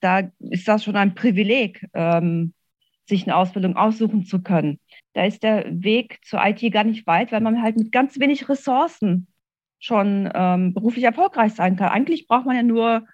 da 0.00 0.30
ist 0.40 0.68
das 0.68 0.84
schon 0.84 0.96
ein 0.96 1.14
Privileg, 1.14 1.86
ähm, 1.94 2.52
sich 3.06 3.24
eine 3.24 3.36
Ausbildung 3.36 3.76
aussuchen 3.76 4.24
zu 4.24 4.42
können. 4.42 4.78
Da 5.14 5.24
ist 5.24 5.42
der 5.42 5.64
Weg 5.68 6.18
zur 6.24 6.44
IT 6.44 6.60
gar 6.72 6.84
nicht 6.84 7.06
weit, 7.06 7.32
weil 7.32 7.40
man 7.40 7.62
halt 7.62 7.76
mit 7.76 7.90
ganz 7.90 8.18
wenig 8.18 8.48
Ressourcen 8.48 9.28
schon 9.78 10.30
ähm, 10.34 10.74
beruflich 10.74 11.04
erfolgreich 11.04 11.54
sein 11.54 11.76
kann. 11.76 11.88
Eigentlich 11.88 12.26
braucht 12.26 12.46
man 12.46 12.56
ja 12.56 12.62
nur 12.62 13.06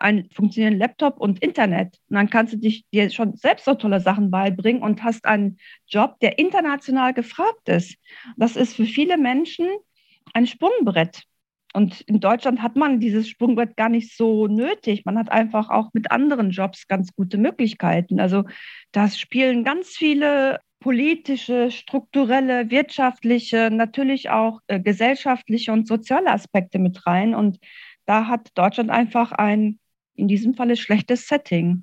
einen 0.00 0.30
funktionierenden 0.30 0.80
Laptop 0.80 1.18
und 1.18 1.42
Internet. 1.42 1.98
Und 2.08 2.16
dann 2.16 2.30
kannst 2.30 2.52
du 2.52 2.58
dich 2.58 2.84
dir 2.92 3.10
schon 3.10 3.36
selbst 3.36 3.64
so 3.64 3.74
tolle 3.74 4.00
Sachen 4.00 4.30
beibringen 4.30 4.82
und 4.82 5.02
hast 5.02 5.24
einen 5.24 5.58
Job, 5.86 6.18
der 6.20 6.38
international 6.38 7.14
gefragt 7.14 7.68
ist. 7.68 7.96
Das 8.36 8.56
ist 8.56 8.74
für 8.74 8.86
viele 8.86 9.18
Menschen 9.18 9.68
ein 10.34 10.46
Sprungbrett. 10.46 11.24
Und 11.72 12.00
in 12.02 12.18
Deutschland 12.18 12.62
hat 12.62 12.74
man 12.74 12.98
dieses 12.98 13.28
Sprungbrett 13.28 13.76
gar 13.76 13.88
nicht 13.88 14.16
so 14.16 14.48
nötig. 14.48 15.04
Man 15.04 15.16
hat 15.16 15.30
einfach 15.30 15.70
auch 15.70 15.90
mit 15.92 16.10
anderen 16.10 16.50
Jobs 16.50 16.88
ganz 16.88 17.14
gute 17.14 17.38
Möglichkeiten. 17.38 18.18
Also 18.18 18.44
das 18.90 19.18
spielen 19.18 19.62
ganz 19.62 19.90
viele 19.90 20.58
politische, 20.80 21.70
strukturelle, 21.70 22.70
wirtschaftliche, 22.70 23.70
natürlich 23.70 24.30
auch 24.30 24.60
äh, 24.66 24.80
gesellschaftliche 24.80 25.72
und 25.72 25.86
soziale 25.86 26.32
Aspekte 26.32 26.78
mit 26.78 27.06
rein. 27.06 27.34
Und 27.34 27.58
da 28.06 28.26
hat 28.26 28.48
Deutschland 28.54 28.90
einfach 28.90 29.30
ein, 29.30 29.78
in 30.20 30.28
diesem 30.28 30.54
Falle, 30.54 30.76
schlechtes 30.76 31.26
Setting. 31.26 31.82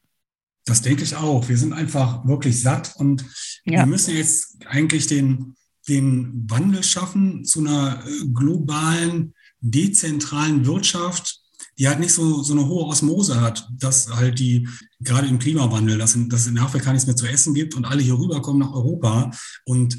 Das 0.65 0.81
denke 0.81 1.03
ich 1.03 1.15
auch. 1.15 1.47
Wir 1.47 1.57
sind 1.57 1.73
einfach 1.73 2.25
wirklich 2.27 2.61
satt 2.61 2.93
und 2.97 3.25
ja. 3.65 3.79
wir 3.79 3.85
müssen 3.85 4.15
jetzt 4.15 4.57
eigentlich 4.67 5.07
den, 5.07 5.55
den 5.87 6.45
Wandel 6.49 6.83
schaffen 6.83 7.45
zu 7.45 7.61
einer 7.61 8.03
äh, 8.05 8.27
globalen, 8.33 9.33
dezentralen 9.61 10.65
Wirtschaft, 10.65 11.41
die 11.79 11.87
halt 11.87 11.99
nicht 11.99 12.13
so, 12.13 12.43
so 12.43 12.53
eine 12.53 12.67
hohe 12.67 12.85
Osmose 12.85 13.39
hat, 13.39 13.67
dass 13.77 14.09
halt 14.09 14.39
die, 14.39 14.67
gerade 14.99 15.27
im 15.27 15.39
Klimawandel, 15.39 15.97
dass, 15.97 16.17
dass 16.27 16.41
es 16.41 16.47
in 16.47 16.59
Afrika 16.59 16.91
nichts 16.91 17.07
mehr 17.07 17.15
zu 17.15 17.27
essen 17.27 17.53
gibt 17.53 17.75
und 17.75 17.85
alle 17.85 18.01
hier 18.01 18.17
rüberkommen 18.17 18.59
nach 18.59 18.73
Europa. 18.73 19.31
Und 19.65 19.97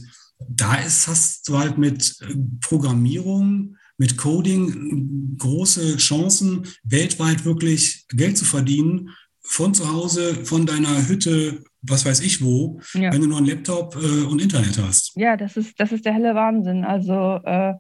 da 0.49 0.75
ist, 0.77 1.09
hast 1.09 1.49
du 1.49 1.59
halt 1.59 1.79
mit 1.79 2.17
äh, 2.21 2.35
Programmierung, 2.61 3.78
mit 3.99 4.17
Coding 4.17 5.37
große 5.39 5.97
Chancen, 5.97 6.67
weltweit 6.85 7.45
wirklich 7.45 8.07
Geld 8.09 8.39
zu 8.39 8.45
verdienen, 8.45 9.11
von 9.43 9.75
zu 9.75 9.93
Hause, 9.93 10.45
von 10.45 10.67
deiner 10.67 11.09
Hütte, 11.09 11.65
was 11.83 12.05
weiß 12.05 12.21
ich 12.21 12.43
wo, 12.43 12.81
ja. 12.95 13.13
wenn 13.13 13.23
du 13.23 13.29
nur 13.29 13.39
einen 13.39 13.47
Laptop 13.47 13.97
äh, 13.97 14.25
und 14.25 14.41
Internet 14.41 14.79
hast. 14.79 15.13
Ja, 15.17 15.37
das 15.37 15.57
ist, 15.57 15.81
das 15.81 15.93
ist 15.93 16.05
der 16.05 16.13
helle 16.13 16.35
Wahnsinn. 16.35 16.85
Also 16.85 17.41
äh, 17.45 17.75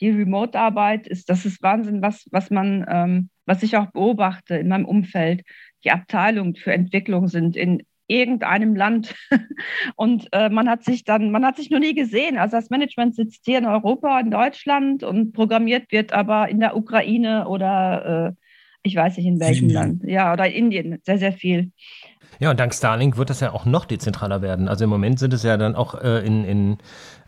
die 0.00 0.10
Remote-Arbeit 0.10 1.06
ist, 1.06 1.28
das 1.28 1.44
ist 1.44 1.62
Wahnsinn, 1.62 2.02
was, 2.02 2.26
was 2.30 2.50
man, 2.50 2.86
ähm, 2.88 3.30
was 3.46 3.62
ich 3.62 3.76
auch 3.76 3.90
beobachte 3.90 4.56
in 4.56 4.68
meinem 4.68 4.84
Umfeld. 4.84 5.42
Die 5.84 5.90
Abteilungen 5.90 6.54
für 6.54 6.72
Entwicklung 6.72 7.28
sind 7.28 7.56
in 7.56 7.82
irgendeinem 8.08 8.74
Land 8.74 9.14
und 9.96 10.28
äh, 10.32 10.48
man 10.48 10.68
hat 10.68 10.82
sich 10.82 11.04
dann, 11.04 11.30
man 11.30 11.44
hat 11.44 11.56
sich 11.56 11.70
noch 11.70 11.78
nie 11.78 11.94
gesehen. 11.94 12.38
Also 12.38 12.56
das 12.56 12.70
Management 12.70 13.14
sitzt 13.14 13.44
hier 13.44 13.58
in 13.58 13.66
Europa, 13.66 14.18
in 14.18 14.30
Deutschland 14.30 15.04
und 15.04 15.32
programmiert 15.32 15.92
wird 15.92 16.12
aber 16.12 16.48
in 16.48 16.60
der 16.60 16.76
Ukraine 16.76 17.46
oder 17.46 18.34
äh, 18.34 18.42
ich 18.82 18.96
weiß 18.96 19.16
nicht 19.18 19.26
in 19.26 19.40
welchem. 19.40 19.68
Land. 19.68 20.02
Ja, 20.04 20.32
oder 20.32 20.50
Indien, 20.50 20.98
sehr, 21.04 21.18
sehr 21.18 21.32
viel. 21.32 21.70
Ja, 22.40 22.50
und 22.50 22.60
dank 22.60 22.72
Starlink 22.72 23.16
wird 23.16 23.30
das 23.30 23.40
ja 23.40 23.52
auch 23.52 23.64
noch 23.64 23.84
dezentraler 23.84 24.42
werden. 24.42 24.68
Also 24.68 24.84
im 24.84 24.90
Moment 24.90 25.18
sind 25.18 25.34
es 25.34 25.42
ja 25.42 25.56
dann 25.56 25.74
auch 25.74 26.00
äh, 26.00 26.24
in, 26.24 26.44
in 26.44 26.78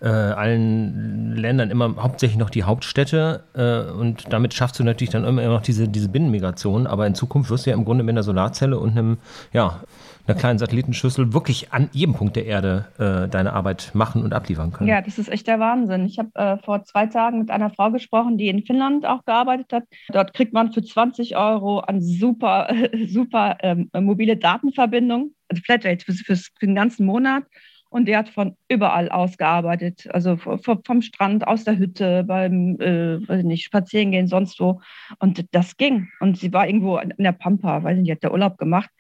äh, 0.01 0.07
allen 0.07 1.35
Ländern 1.37 1.71
immer 1.71 1.97
hauptsächlich 1.97 2.39
noch 2.39 2.51
die 2.51 2.63
Hauptstädte 2.63 3.43
äh, 3.55 3.91
und 3.93 4.33
damit 4.33 4.55
schaffst 4.55 4.79
du 4.79 4.85
natürlich 4.85 5.11
dann 5.11 5.25
immer 5.25 5.43
noch 5.49 5.63
diese, 5.63 5.89
diese 5.89 6.09
Binnenmigration. 6.09 6.87
Aber 6.87 7.07
in 7.09 7.17
Zukunft 7.17 7.51
wirst 7.51 7.67
du 7.67 7.71
ja 7.71 7.77
im 7.77 7.85
Grunde 7.85 8.05
mit 8.05 8.13
einer 8.13 8.23
Solarzelle 8.23 8.79
und 8.79 8.91
einem, 8.91 9.19
ja, 9.53 9.81
einer 10.27 10.39
kleinen 10.39 10.59
Satellitenschüssel 10.59 11.33
wirklich 11.33 11.73
an 11.73 11.89
jedem 11.93 12.15
Punkt 12.15 12.37
der 12.37 12.47
Erde 12.47 12.87
äh, 12.99 13.29
deine 13.29 13.53
Arbeit 13.53 13.91
machen 13.95 14.23
und 14.23 14.33
abliefern 14.33 14.73
können. 14.73 14.89
Ja, 14.89 15.01
das 15.01 15.19
ist 15.19 15.29
echt 15.29 15.47
der 15.47 15.61
Wahnsinn. 15.61 16.07
Ich 16.07 16.19
habe 16.19 16.31
äh, 16.35 16.59
vor 16.65 16.85
zwei 16.85 17.07
Tagen 17.07 17.41
mit 17.41 17.51
einer 17.51 17.71
Frau 17.71 17.91
gesprochen, 17.91 18.39
die 18.39 18.49
in 18.49 18.65
Finnland 18.65 19.07
auch 19.07 19.25
gearbeitet 19.25 19.73
hat. 19.73 19.85
Dort 20.09 20.35
kriegt 20.35 20.53
man 20.53 20.73
für 20.73 20.83
20 20.83 21.37
Euro 21.37 21.81
an 21.81 22.01
super, 22.01 22.73
super 23.07 23.59
ähm, 23.61 23.91
mobile 23.93 24.37
Datenverbindung, 24.37 25.35
also 25.49 25.63
Flatrate 25.63 26.05
für, 26.05 26.13
für, 26.13 26.37
den 26.63 26.75
ganzen 26.75 27.07
Monat. 27.07 27.45
Und 27.91 28.07
der 28.07 28.19
hat 28.19 28.29
von 28.29 28.57
überall 28.69 29.09
aus 29.09 29.37
gearbeitet, 29.37 30.07
also 30.13 30.37
vom 30.37 31.03
Strand, 31.03 31.49
aus 31.49 31.65
der 31.65 31.77
Hütte, 31.77 32.23
beim 32.23 32.79
äh, 32.81 33.29
weiß 33.29 33.43
nicht, 33.43 33.65
Spazierengehen, 33.65 34.29
sonst 34.29 34.61
wo. 34.61 34.81
Und 35.19 35.45
das 35.51 35.77
ging. 35.77 36.09
Und 36.21 36.39
sie 36.39 36.53
war 36.53 36.69
irgendwo 36.69 36.99
in 36.99 37.13
der 37.19 37.33
Pampa, 37.33 37.83
weil 37.83 38.05
sie 38.05 38.13
hat 38.13 38.23
der 38.23 38.31
Urlaub 38.31 38.59
gemacht. 38.59 38.91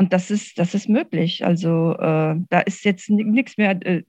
Und 0.00 0.12
das 0.12 0.30
ist, 0.30 0.58
das 0.58 0.74
ist 0.74 0.88
möglich. 0.88 1.44
Also 1.44 1.92
äh, 1.94 2.36
da 2.48 2.60
ist 2.60 2.84
jetzt 2.84 3.10
nichts 3.10 3.58
mehr 3.58 3.84
äh, 3.84 4.04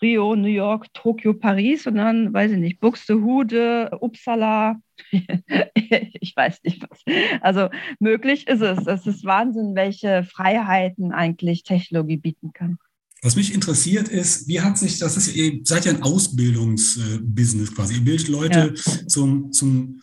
Rio, 0.00 0.36
New 0.36 0.46
York, 0.46 0.86
Tokio, 0.94 1.34
Paris, 1.34 1.82
sondern, 1.82 2.32
weiß 2.32 2.52
ich 2.52 2.58
nicht, 2.58 2.78
Buxtehude, 2.78 3.90
Uppsala, 4.00 4.76
ich 5.74 6.32
weiß 6.36 6.60
nicht 6.62 6.86
was. 6.88 7.00
Also 7.40 7.68
möglich 7.98 8.46
ist 8.46 8.62
es. 8.62 8.86
Es 8.86 9.06
ist 9.06 9.24
Wahnsinn, 9.24 9.74
welche 9.74 10.22
Freiheiten 10.22 11.10
eigentlich 11.10 11.64
Technologie 11.64 12.18
bieten 12.18 12.52
kann. 12.52 12.78
Was 13.22 13.34
mich 13.34 13.52
interessiert 13.52 14.08
ist, 14.08 14.46
wie 14.46 14.60
hat 14.60 14.78
sich 14.78 14.98
das, 15.00 15.16
ist, 15.16 15.34
ihr 15.34 15.60
seid 15.64 15.86
ja 15.86 15.92
ein 15.92 16.02
Ausbildungsbusiness 16.02 17.74
quasi. 17.74 17.94
Ihr 17.94 18.04
bildet 18.04 18.28
Leute 18.28 18.74
ja. 18.76 19.06
zum, 19.08 19.50
zum 19.52 20.00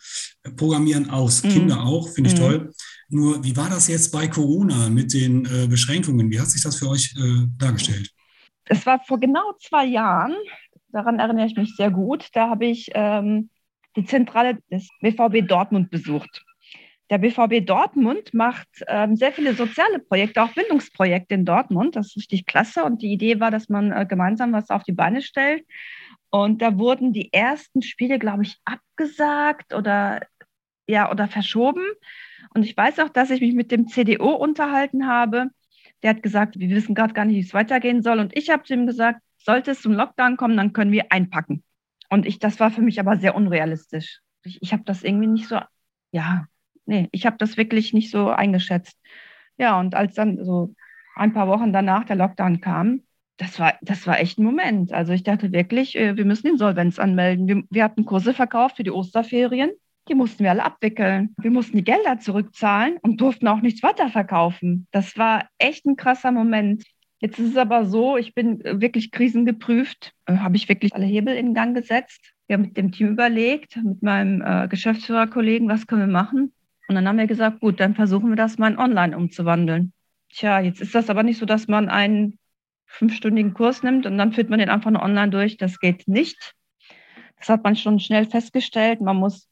Programmieren 0.56 1.08
aus, 1.08 1.42
mhm. 1.42 1.48
Kinder 1.48 1.82
auch, 1.82 2.10
finde 2.10 2.28
ich 2.28 2.36
mhm. 2.36 2.40
toll. 2.40 2.72
Nur, 3.08 3.42
wie 3.44 3.56
war 3.56 3.68
das 3.68 3.88
jetzt 3.88 4.10
bei 4.12 4.28
Corona 4.28 4.88
mit 4.88 5.12
den 5.12 5.44
äh, 5.46 5.66
Beschränkungen? 5.66 6.30
Wie 6.30 6.40
hat 6.40 6.48
sich 6.48 6.62
das 6.62 6.76
für 6.76 6.88
euch 6.88 7.14
äh, 7.16 7.46
dargestellt? 7.58 8.10
Es 8.64 8.86
war 8.86 9.00
vor 9.00 9.20
genau 9.20 9.52
zwei 9.60 9.84
Jahren, 9.84 10.34
daran 10.88 11.18
erinnere 11.18 11.46
ich 11.46 11.56
mich 11.56 11.76
sehr 11.76 11.90
gut, 11.90 12.28
da 12.32 12.48
habe 12.48 12.66
ich 12.66 12.90
ähm, 12.94 13.50
die 13.96 14.04
Zentrale 14.04 14.58
des 14.70 14.88
BVB 15.00 15.46
Dortmund 15.46 15.90
besucht. 15.90 16.44
Der 17.10 17.18
BVB 17.18 17.66
Dortmund 17.66 18.32
macht 18.32 18.68
ähm, 18.88 19.16
sehr 19.16 19.32
viele 19.32 19.54
soziale 19.54 19.98
Projekte, 19.98 20.42
auch 20.42 20.54
Bildungsprojekte 20.54 21.34
in 21.34 21.44
Dortmund. 21.44 21.96
Das 21.96 22.08
ist 22.08 22.16
richtig 22.16 22.46
klasse. 22.46 22.82
Und 22.84 23.02
die 23.02 23.12
Idee 23.12 23.40
war, 23.40 23.50
dass 23.50 23.68
man 23.68 23.92
äh, 23.92 24.06
gemeinsam 24.08 24.52
was 24.52 24.70
auf 24.70 24.84
die 24.84 24.92
Beine 24.92 25.20
stellt. 25.20 25.66
Und 26.30 26.62
da 26.62 26.78
wurden 26.78 27.12
die 27.12 27.32
ersten 27.32 27.82
Spiele, 27.82 28.18
glaube 28.18 28.44
ich, 28.44 28.56
abgesagt 28.64 29.74
oder, 29.74 30.22
ja, 30.88 31.10
oder 31.10 31.28
verschoben. 31.28 31.84
Und 32.54 32.62
ich 32.62 32.76
weiß 32.76 33.00
auch, 33.00 33.08
dass 33.08 33.30
ich 33.30 33.40
mich 33.40 33.54
mit 33.54 33.70
dem 33.72 33.88
CDO 33.88 34.30
unterhalten 34.30 35.06
habe. 35.06 35.50
Der 36.02 36.10
hat 36.10 36.22
gesagt, 36.22 36.58
wir 36.58 36.68
wissen 36.70 36.94
gerade 36.94 37.12
gar 37.12 37.24
nicht, 37.24 37.36
wie 37.36 37.40
es 37.40 37.54
weitergehen 37.54 38.02
soll. 38.02 38.20
Und 38.20 38.36
ich 38.36 38.50
habe 38.50 38.62
zu 38.62 38.74
ihm 38.74 38.86
gesagt, 38.86 39.20
sollte 39.38 39.72
es 39.72 39.82
zum 39.82 39.92
Lockdown 39.92 40.36
kommen, 40.36 40.56
dann 40.56 40.72
können 40.72 40.92
wir 40.92 41.10
einpacken. 41.10 41.64
Und 42.10 42.26
ich, 42.26 42.38
das 42.38 42.60
war 42.60 42.70
für 42.70 42.82
mich 42.82 43.00
aber 43.00 43.16
sehr 43.16 43.34
unrealistisch. 43.34 44.20
Ich, 44.44 44.62
ich 44.62 44.72
habe 44.72 44.84
das 44.84 45.02
irgendwie 45.02 45.26
nicht 45.26 45.48
so, 45.48 45.58
ja, 46.12 46.46
nee, 46.86 47.08
ich 47.12 47.26
habe 47.26 47.36
das 47.38 47.56
wirklich 47.56 47.92
nicht 47.92 48.10
so 48.10 48.30
eingeschätzt. 48.30 48.98
Ja, 49.58 49.78
und 49.80 49.94
als 49.94 50.14
dann 50.14 50.44
so 50.44 50.74
ein 51.16 51.32
paar 51.32 51.48
Wochen 51.48 51.72
danach 51.72 52.04
der 52.04 52.16
Lockdown 52.16 52.60
kam, 52.60 53.02
das 53.36 53.58
war, 53.58 53.74
das 53.82 54.06
war 54.06 54.20
echt 54.20 54.38
ein 54.38 54.44
Moment. 54.44 54.92
Also 54.92 55.12
ich 55.12 55.24
dachte 55.24 55.52
wirklich, 55.52 55.96
äh, 55.96 56.16
wir 56.16 56.24
müssen 56.24 56.46
Insolvenz 56.46 56.98
anmelden. 56.98 57.48
Wir, 57.48 57.64
wir 57.68 57.84
hatten 57.84 58.04
Kurse 58.04 58.32
verkauft 58.32 58.76
für 58.76 58.84
die 58.84 58.92
Osterferien 58.92 59.72
die 60.08 60.14
mussten 60.14 60.44
wir 60.44 60.50
alle 60.50 60.64
abwickeln. 60.64 61.34
Wir 61.38 61.50
mussten 61.50 61.76
die 61.76 61.84
Gelder 61.84 62.18
zurückzahlen 62.18 62.98
und 63.02 63.20
durften 63.20 63.48
auch 63.48 63.60
nichts 63.60 63.82
weiterverkaufen. 63.82 64.86
Das 64.90 65.16
war 65.16 65.48
echt 65.58 65.86
ein 65.86 65.96
krasser 65.96 66.32
Moment. 66.32 66.84
Jetzt 67.20 67.38
ist 67.38 67.52
es 67.52 67.56
aber 67.56 67.86
so, 67.86 68.16
ich 68.16 68.34
bin 68.34 68.60
wirklich 68.62 69.10
krisengeprüft, 69.10 70.12
äh, 70.26 70.36
habe 70.36 70.56
ich 70.56 70.68
wirklich 70.68 70.94
alle 70.94 71.06
Hebel 71.06 71.34
in 71.34 71.54
Gang 71.54 71.74
gesetzt. 71.74 72.32
Wir 72.46 72.54
haben 72.54 72.62
mit 72.62 72.76
dem 72.76 72.92
Team 72.92 73.08
überlegt, 73.08 73.76
mit 73.82 74.02
meinem 74.02 74.42
äh, 74.42 74.68
Geschäftsführerkollegen, 74.68 75.68
was 75.68 75.86
können 75.86 76.02
wir 76.02 76.12
machen. 76.12 76.52
Und 76.86 76.94
dann 76.94 77.08
haben 77.08 77.16
wir 77.16 77.26
gesagt, 77.26 77.60
gut, 77.60 77.80
dann 77.80 77.94
versuchen 77.94 78.28
wir 78.28 78.36
das 78.36 78.58
mal 78.58 78.72
in 78.72 78.78
online 78.78 79.16
umzuwandeln. 79.16 79.94
Tja, 80.28 80.60
jetzt 80.60 80.82
ist 80.82 80.94
das 80.94 81.08
aber 81.08 81.22
nicht 81.22 81.38
so, 81.38 81.46
dass 81.46 81.66
man 81.66 81.88
einen 81.88 82.38
fünfstündigen 82.86 83.54
Kurs 83.54 83.82
nimmt 83.82 84.04
und 84.04 84.18
dann 84.18 84.32
führt 84.32 84.50
man 84.50 84.58
den 84.58 84.68
einfach 84.68 84.90
nur 84.90 85.02
online 85.02 85.30
durch. 85.30 85.56
Das 85.56 85.80
geht 85.80 86.06
nicht. 86.06 86.54
Das 87.38 87.48
hat 87.48 87.64
man 87.64 87.76
schon 87.76 88.00
schnell 88.00 88.26
festgestellt. 88.26 89.00
Man 89.00 89.16
muss 89.16 89.48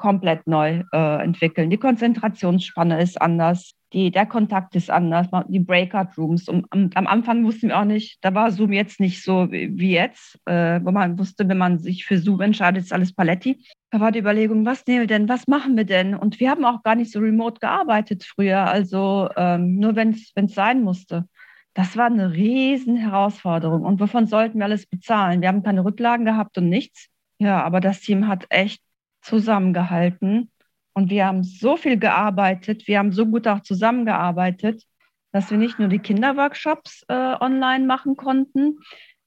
komplett 0.00 0.46
neu 0.46 0.82
äh, 0.92 1.22
entwickeln. 1.22 1.68
Die 1.68 1.76
Konzentrationsspanne 1.76 3.00
ist 3.02 3.20
anders, 3.20 3.74
die, 3.92 4.10
der 4.10 4.24
Kontakt 4.24 4.74
ist 4.74 4.90
anders, 4.90 5.26
die 5.48 5.60
Breakout 5.60 6.16
Rooms. 6.16 6.48
Und, 6.48 6.66
am 6.70 7.06
Anfang 7.06 7.44
wussten 7.44 7.68
wir 7.68 7.78
auch 7.78 7.84
nicht, 7.84 8.18
da 8.22 8.34
war 8.34 8.50
Zoom 8.50 8.72
jetzt 8.72 8.98
nicht 8.98 9.22
so 9.22 9.50
wie 9.50 9.92
jetzt, 9.92 10.38
äh, 10.46 10.80
wo 10.82 10.90
man 10.90 11.18
wusste, 11.18 11.46
wenn 11.48 11.58
man 11.58 11.78
sich 11.78 12.06
für 12.06 12.16
Zoom 12.16 12.40
entscheidet, 12.40 12.84
ist 12.84 12.92
alles 12.92 13.12
Paletti. 13.12 13.62
Da 13.90 14.00
war 14.00 14.10
die 14.10 14.20
Überlegung, 14.20 14.64
was 14.64 14.86
nehmen 14.86 15.00
wir 15.00 15.06
denn, 15.06 15.28
was 15.28 15.46
machen 15.46 15.76
wir 15.76 15.84
denn? 15.84 16.14
Und 16.14 16.40
wir 16.40 16.50
haben 16.50 16.64
auch 16.64 16.82
gar 16.82 16.94
nicht 16.94 17.12
so 17.12 17.18
remote 17.18 17.60
gearbeitet 17.60 18.24
früher, 18.24 18.60
also 18.60 19.28
ähm, 19.36 19.76
nur 19.76 19.96
wenn 19.96 20.10
es 20.10 20.54
sein 20.54 20.82
musste. 20.82 21.26
Das 21.74 21.96
war 21.96 22.06
eine 22.06 22.32
riesen 22.32 22.96
Herausforderung. 22.96 23.84
Und 23.84 24.00
wovon 24.00 24.26
sollten 24.26 24.58
wir 24.58 24.64
alles 24.64 24.86
bezahlen? 24.86 25.42
Wir 25.42 25.48
haben 25.48 25.62
keine 25.62 25.84
Rücklagen 25.84 26.24
gehabt 26.24 26.56
und 26.58 26.68
nichts. 26.68 27.08
Ja, 27.38 27.62
aber 27.62 27.80
das 27.80 28.00
Team 28.00 28.28
hat 28.28 28.46
echt 28.50 28.82
zusammengehalten 29.22 30.50
und 30.92 31.10
wir 31.10 31.26
haben 31.26 31.42
so 31.42 31.76
viel 31.76 31.98
gearbeitet, 31.98 32.86
wir 32.86 32.98
haben 32.98 33.12
so 33.12 33.26
gut 33.26 33.46
auch 33.46 33.60
zusammengearbeitet, 33.60 34.84
dass 35.32 35.50
wir 35.50 35.58
nicht 35.58 35.78
nur 35.78 35.88
die 35.88 35.98
Kinderworkshops 35.98 37.04
äh, 37.08 37.14
online 37.40 37.86
machen 37.86 38.16
konnten, 38.16 38.78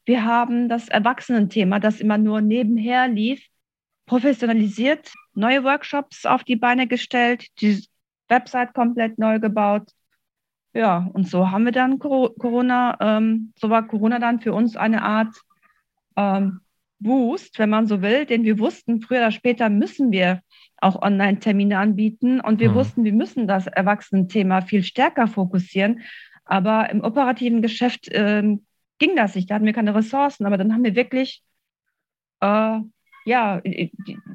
wir 0.05 0.25
haben 0.25 0.67
das 0.67 0.89
Erwachsenenthema, 0.89 1.79
das 1.79 2.01
immer 2.01 2.17
nur 2.17 2.41
nebenher 2.41 3.07
lief, 3.07 3.47
professionalisiert, 4.05 5.13
neue 5.33 5.63
Workshops 5.63 6.25
auf 6.25 6.43
die 6.43 6.57
Beine 6.57 6.88
gestellt, 6.88 7.47
die 7.62 7.88
Website 8.27 8.73
komplett 8.73 9.17
neu 9.17 9.39
gebaut. 9.39 9.89
Ja, 10.73 11.07
und 11.13 11.27
so 11.29 11.51
haben 11.51 11.65
wir 11.65 11.71
dann 11.71 12.00
Corona, 12.00 12.97
ähm, 13.00 13.53
so 13.57 13.69
war 13.69 13.88
Corona 13.88 14.19
dann 14.19 14.41
für 14.41 14.53
uns 14.53 14.75
eine 14.75 15.03
Art 15.03 15.35
ähm, 16.17 16.62
Boost, 17.03 17.60
wenn 17.60 17.69
man 17.69 17.88
so 17.88 18.01
will, 18.01 18.25
denn 18.25 18.43
wir 18.43 18.60
wussten, 18.60 19.01
früher 19.01 19.19
oder 19.19 19.31
später 19.31 19.69
müssen 19.69 20.12
wir 20.12 20.41
auch 20.77 21.01
Online-Termine 21.01 21.77
anbieten 21.77 22.39
und 22.39 22.60
wir 22.60 22.72
mhm. 22.72 22.75
wussten, 22.75 23.03
wir 23.03 23.13
müssen 23.13 23.48
das 23.48 23.67
Erwachsenenthema 23.67 24.62
viel 24.62 24.83
stärker 24.83 25.27
fokussieren. 25.27 26.01
Aber 26.45 26.89
im 26.89 27.01
operativen 27.01 27.62
Geschäft 27.62 28.07
ähm, 28.12 28.65
ging 29.00 29.15
das 29.15 29.36
nicht, 29.36 29.50
da 29.50 29.55
hatten 29.55 29.65
wir 29.65 29.74
keine 29.74 29.95
Ressourcen, 29.95 30.45
aber 30.45 30.57
dann 30.57 30.74
haben 30.74 30.83
wir 30.83 30.95
wirklich 30.95 31.41
äh, 32.41 32.79
ja, 33.25 33.62
die, 33.62 33.91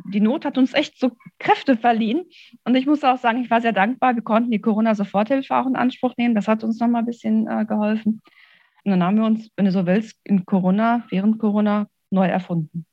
die, 0.06 0.20
Not 0.20 0.44
hat 0.44 0.58
uns 0.58 0.72
echt 0.72 0.98
so 0.98 1.10
Kräfte 1.38 1.76
verliehen. 1.76 2.24
Und 2.64 2.74
ich 2.74 2.86
muss 2.86 3.04
auch 3.04 3.18
sagen, 3.18 3.42
ich 3.42 3.50
war 3.50 3.60
sehr 3.60 3.72
dankbar. 3.72 4.14
Wir 4.14 4.22
konnten 4.22 4.50
die 4.50 4.60
Corona-Soforthilfe 4.60 5.54
auch 5.54 5.66
in 5.66 5.76
Anspruch 5.76 6.14
nehmen. 6.16 6.34
Das 6.34 6.48
hat 6.48 6.64
uns 6.64 6.80
nochmal 6.80 7.02
ein 7.02 7.06
bisschen 7.06 7.46
äh, 7.46 7.64
geholfen. 7.66 8.22
Und 8.84 8.90
dann 8.90 9.02
haben 9.02 9.16
wir 9.16 9.24
uns, 9.24 9.50
wenn 9.56 9.66
du 9.66 9.72
so 9.72 9.86
willst, 9.86 10.18
in 10.24 10.46
Corona, 10.46 11.04
während 11.10 11.38
Corona 11.38 11.88
neu 12.10 12.26
erfunden. 12.26 12.86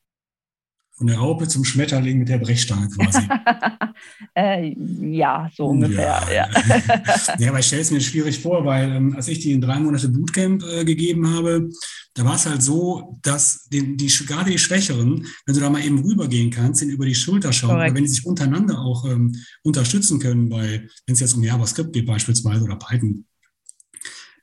Von 0.98 1.07
der 1.07 1.17
Raupe 1.17 1.45
zum 1.50 1.65
Schmetterling 1.65 2.19
mit 2.19 2.29
der 2.29 2.38
Brechstange 2.38 2.88
quasi. 2.88 3.19
äh, 4.36 4.74
ja, 5.13 5.50
so 5.53 5.65
ungefähr. 5.65 6.24
Ja, 6.29 6.48
ja. 6.48 6.50
ja 7.38 7.50
aber 7.50 7.60
ich 7.60 7.65
stelle 7.65 7.81
es 7.81 7.91
mir 7.91 8.00
schwierig 8.00 8.39
vor, 8.39 8.63
weil 8.63 8.89
ähm, 8.93 9.13
als 9.13 9.27
ich 9.27 9.39
die 9.39 9.51
in 9.51 9.60
drei 9.60 9.77
Monate 9.77 10.07
Bootcamp 10.07 10.63
äh, 10.63 10.86
gegeben 10.86 11.27
habe, 11.29 11.69
da 12.13 12.24
war 12.24 12.36
es 12.36 12.45
halt 12.45 12.63
so, 12.63 13.19
dass 13.24 13.65
den, 13.65 13.98
die, 13.98 14.07
gerade 14.07 14.51
die 14.51 14.57
Schwächeren, 14.57 15.27
wenn 15.45 15.55
du 15.55 15.60
da 15.60 15.69
mal 15.69 15.84
eben 15.84 16.01
rübergehen 16.01 16.50
kannst, 16.50 16.81
den 16.81 16.89
über 16.89 17.05
die 17.05 17.15
Schulter 17.15 17.51
schauen, 17.51 17.72
Korrekt. 17.72 17.91
oder 17.91 17.95
wenn 17.98 18.05
die 18.05 18.12
sich 18.12 18.25
untereinander 18.25 18.79
auch 18.79 19.03
ähm, 19.03 19.36
unterstützen 19.63 20.19
können, 20.19 20.48
bei, 20.48 20.88
wenn 21.05 21.13
es 21.13 21.19
jetzt 21.19 21.34
um 21.34 21.43
JavaScript 21.43 21.91
geht 21.91 22.05
beispielsweise 22.05 22.63
oder 22.63 22.77
Python, 22.77 23.25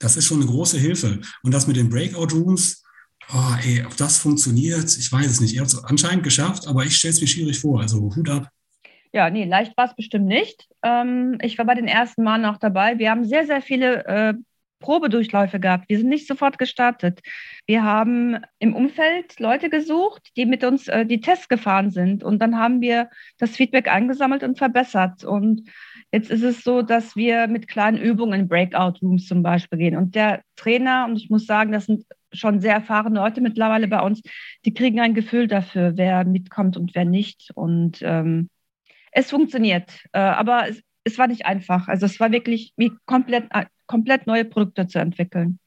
das 0.00 0.18
ist 0.18 0.26
schon 0.26 0.42
eine 0.42 0.50
große 0.50 0.78
Hilfe. 0.78 1.20
Und 1.42 1.54
das 1.54 1.66
mit 1.66 1.76
den 1.76 1.88
Breakout 1.88 2.34
Rooms, 2.34 2.81
oh, 3.34 3.54
ey, 3.64 3.84
ob 3.84 3.96
das 3.96 4.18
funktioniert, 4.18 4.96
ich 4.96 5.10
weiß 5.10 5.26
es 5.26 5.40
nicht. 5.40 5.54
Ihr 5.54 5.60
habt 5.60 5.72
es 5.72 5.84
anscheinend 5.84 6.24
geschafft, 6.24 6.66
aber 6.66 6.84
ich 6.84 6.96
stelle 6.96 7.14
es 7.14 7.20
mir 7.20 7.26
schwierig 7.26 7.60
vor. 7.60 7.80
Also 7.80 8.00
Hut 8.14 8.28
ab. 8.28 8.48
Ja, 9.12 9.28
nee, 9.28 9.44
leicht 9.44 9.76
war 9.76 9.86
es 9.86 9.94
bestimmt 9.94 10.26
nicht. 10.26 10.68
Ähm, 10.82 11.38
ich 11.42 11.58
war 11.58 11.66
bei 11.66 11.74
den 11.74 11.88
ersten 11.88 12.22
Malen 12.22 12.46
auch 12.46 12.56
dabei. 12.56 12.98
Wir 12.98 13.10
haben 13.10 13.24
sehr, 13.24 13.46
sehr 13.46 13.60
viele 13.60 14.06
äh, 14.06 14.34
Probedurchläufe 14.78 15.60
gehabt. 15.60 15.88
Wir 15.88 15.98
sind 15.98 16.08
nicht 16.08 16.26
sofort 16.26 16.58
gestartet. 16.58 17.20
Wir 17.66 17.84
haben 17.84 18.38
im 18.58 18.74
Umfeld 18.74 19.38
Leute 19.38 19.70
gesucht, 19.70 20.30
die 20.36 20.46
mit 20.46 20.64
uns 20.64 20.88
äh, 20.88 21.06
die 21.06 21.20
Tests 21.20 21.48
gefahren 21.48 21.90
sind. 21.90 22.24
Und 22.24 22.40
dann 22.40 22.58
haben 22.58 22.80
wir 22.80 23.10
das 23.38 23.50
Feedback 23.50 23.86
eingesammelt 23.88 24.42
und 24.42 24.58
verbessert. 24.58 25.24
Und 25.24 25.68
jetzt 26.10 26.30
ist 26.30 26.42
es 26.42 26.64
so, 26.64 26.82
dass 26.82 27.14
wir 27.14 27.48
mit 27.48 27.68
kleinen 27.68 27.98
Übungen 27.98 28.40
in 28.40 28.48
Breakout-Rooms 28.48 29.26
zum 29.26 29.42
Beispiel 29.42 29.78
gehen. 29.78 29.96
Und 29.96 30.14
der 30.14 30.42
Trainer, 30.56 31.06
und 31.06 31.16
ich 31.16 31.28
muss 31.28 31.46
sagen, 31.46 31.72
das 31.72 31.86
sind 31.86 32.04
schon 32.32 32.60
sehr 32.60 32.74
erfahrene 32.74 33.20
Leute 33.20 33.40
mittlerweile 33.40 33.88
bei 33.88 34.00
uns, 34.00 34.20
die 34.64 34.74
kriegen 34.74 35.00
ein 35.00 35.14
Gefühl 35.14 35.48
dafür, 35.48 35.92
wer 35.96 36.24
mitkommt 36.24 36.76
und 36.76 36.94
wer 36.94 37.04
nicht. 37.04 37.50
Und 37.54 37.98
ähm, 38.02 38.48
es 39.12 39.30
funktioniert. 39.30 39.90
Äh, 40.12 40.20
aber 40.20 40.68
es, 40.68 40.82
es 41.04 41.18
war 41.18 41.26
nicht 41.26 41.46
einfach. 41.46 41.88
Also 41.88 42.06
es 42.06 42.20
war 42.20 42.32
wirklich 42.32 42.72
wie 42.76 42.92
komplett 43.06 43.44
komplett 43.92 44.26
neue 44.26 44.46
Produkte 44.46 44.86
zu 44.86 44.98
entwickeln. 44.98 45.58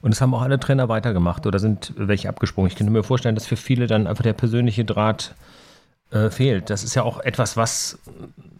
Und 0.00 0.12
es 0.12 0.20
haben 0.22 0.32
auch 0.32 0.40
alle 0.40 0.58
Trainer 0.58 0.88
weitergemacht 0.88 1.46
oder 1.46 1.58
sind 1.58 1.92
welche 1.96 2.28
abgesprungen? 2.28 2.70
Ich 2.70 2.76
könnte 2.76 2.92
mir 2.92 3.02
vorstellen, 3.02 3.34
dass 3.34 3.46
für 3.46 3.56
viele 3.56 3.86
dann 3.86 4.06
einfach 4.06 4.22
der 4.22 4.32
persönliche 4.32 4.86
Draht 4.86 5.34
äh, 6.10 6.30
fehlt. 6.30 6.70
Das 6.70 6.84
ist 6.84 6.94
ja 6.94 7.02
auch 7.02 7.20
etwas, 7.20 7.56
was, 7.56 7.98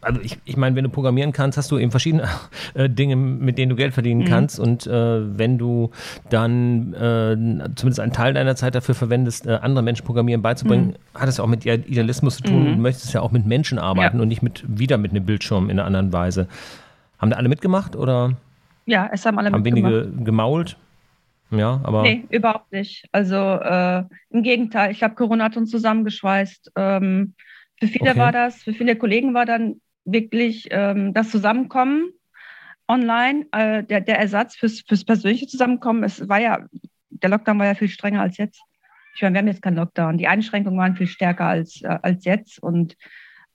also 0.00 0.20
ich, 0.20 0.38
ich 0.44 0.56
meine, 0.56 0.76
wenn 0.76 0.84
du 0.84 0.90
programmieren 0.90 1.32
kannst, 1.32 1.56
hast 1.56 1.70
du 1.70 1.78
eben 1.78 1.90
verschiedene 1.90 2.28
äh, 2.74 2.90
Dinge, 2.90 3.16
mit 3.16 3.56
denen 3.56 3.70
du 3.70 3.76
Geld 3.76 3.94
verdienen 3.94 4.20
mhm. 4.20 4.26
kannst. 4.26 4.60
Und 4.60 4.86
äh, 4.86 5.38
wenn 5.38 5.56
du 5.56 5.90
dann 6.28 6.92
äh, 6.92 7.36
zumindest 7.74 8.00
einen 8.00 8.12
Teil 8.12 8.34
deiner 8.34 8.54
Zeit 8.54 8.74
dafür 8.74 8.94
verwendest, 8.94 9.46
äh, 9.46 9.58
andere 9.62 9.82
Menschen 9.82 10.04
Programmieren 10.04 10.42
beizubringen, 10.42 10.88
mhm. 10.88 11.18
hat 11.18 11.28
es 11.28 11.38
ja 11.38 11.44
auch 11.44 11.48
mit 11.48 11.64
Idealismus 11.64 12.36
zu 12.36 12.42
tun. 12.42 12.64
Mhm. 12.64 12.76
Du 12.76 12.82
möchtest 12.82 13.12
ja 13.14 13.22
auch 13.22 13.32
mit 13.32 13.46
Menschen 13.46 13.78
arbeiten 13.78 14.16
ja. 14.16 14.22
und 14.22 14.28
nicht 14.28 14.42
mit 14.42 14.64
wieder 14.68 14.98
mit 14.98 15.12
einem 15.12 15.24
Bildschirm 15.24 15.70
in 15.70 15.78
einer 15.78 15.86
anderen 15.86 16.12
Weise. 16.12 16.48
Haben 17.18 17.30
da 17.30 17.36
alle 17.36 17.48
mitgemacht 17.48 17.96
oder? 17.96 18.34
Ja, 18.86 19.08
es 19.12 19.24
haben 19.24 19.38
alle 19.38 19.50
haben 19.50 19.62
mitgemacht. 19.62 19.92
Haben 19.92 20.04
wenige 20.04 20.24
gemault? 20.24 20.76
Ja, 21.50 21.80
aber. 21.82 22.02
Nee, 22.02 22.26
überhaupt 22.30 22.72
nicht. 22.72 23.06
Also 23.12 23.36
äh, 23.36 24.04
im 24.30 24.42
Gegenteil, 24.42 24.92
ich 24.92 24.98
glaube, 24.98 25.14
Corona 25.14 25.44
hat 25.44 25.56
uns 25.56 25.70
zusammengeschweißt. 25.70 26.72
Ähm, 26.76 27.34
für 27.80 27.86
viele 27.86 28.10
okay. 28.10 28.18
war 28.18 28.32
das, 28.32 28.62
für 28.62 28.72
viele 28.72 28.96
Kollegen 28.96 29.34
war 29.34 29.46
dann 29.46 29.80
wirklich 30.04 30.68
ähm, 30.70 31.14
das 31.14 31.30
Zusammenkommen 31.30 32.10
online, 32.88 33.46
äh, 33.52 33.84
der, 33.84 34.00
der 34.00 34.18
Ersatz 34.18 34.56
fürs, 34.56 34.80
fürs 34.80 35.04
persönliche 35.04 35.46
Zusammenkommen. 35.46 36.02
Es 36.02 36.28
war 36.28 36.40
ja, 36.40 36.66
der 37.10 37.30
Lockdown 37.30 37.58
war 37.58 37.66
ja 37.66 37.74
viel 37.74 37.88
strenger 37.88 38.22
als 38.22 38.38
jetzt. 38.38 38.62
Ich 39.14 39.22
meine, 39.22 39.34
wir 39.34 39.40
haben 39.40 39.48
jetzt 39.48 39.62
keinen 39.62 39.76
Lockdown. 39.76 40.18
Die 40.18 40.28
Einschränkungen 40.28 40.78
waren 40.78 40.96
viel 40.96 41.06
stärker 41.06 41.46
als, 41.46 41.82
äh, 41.82 41.98
als 42.02 42.24
jetzt. 42.24 42.62
Und 42.62 42.96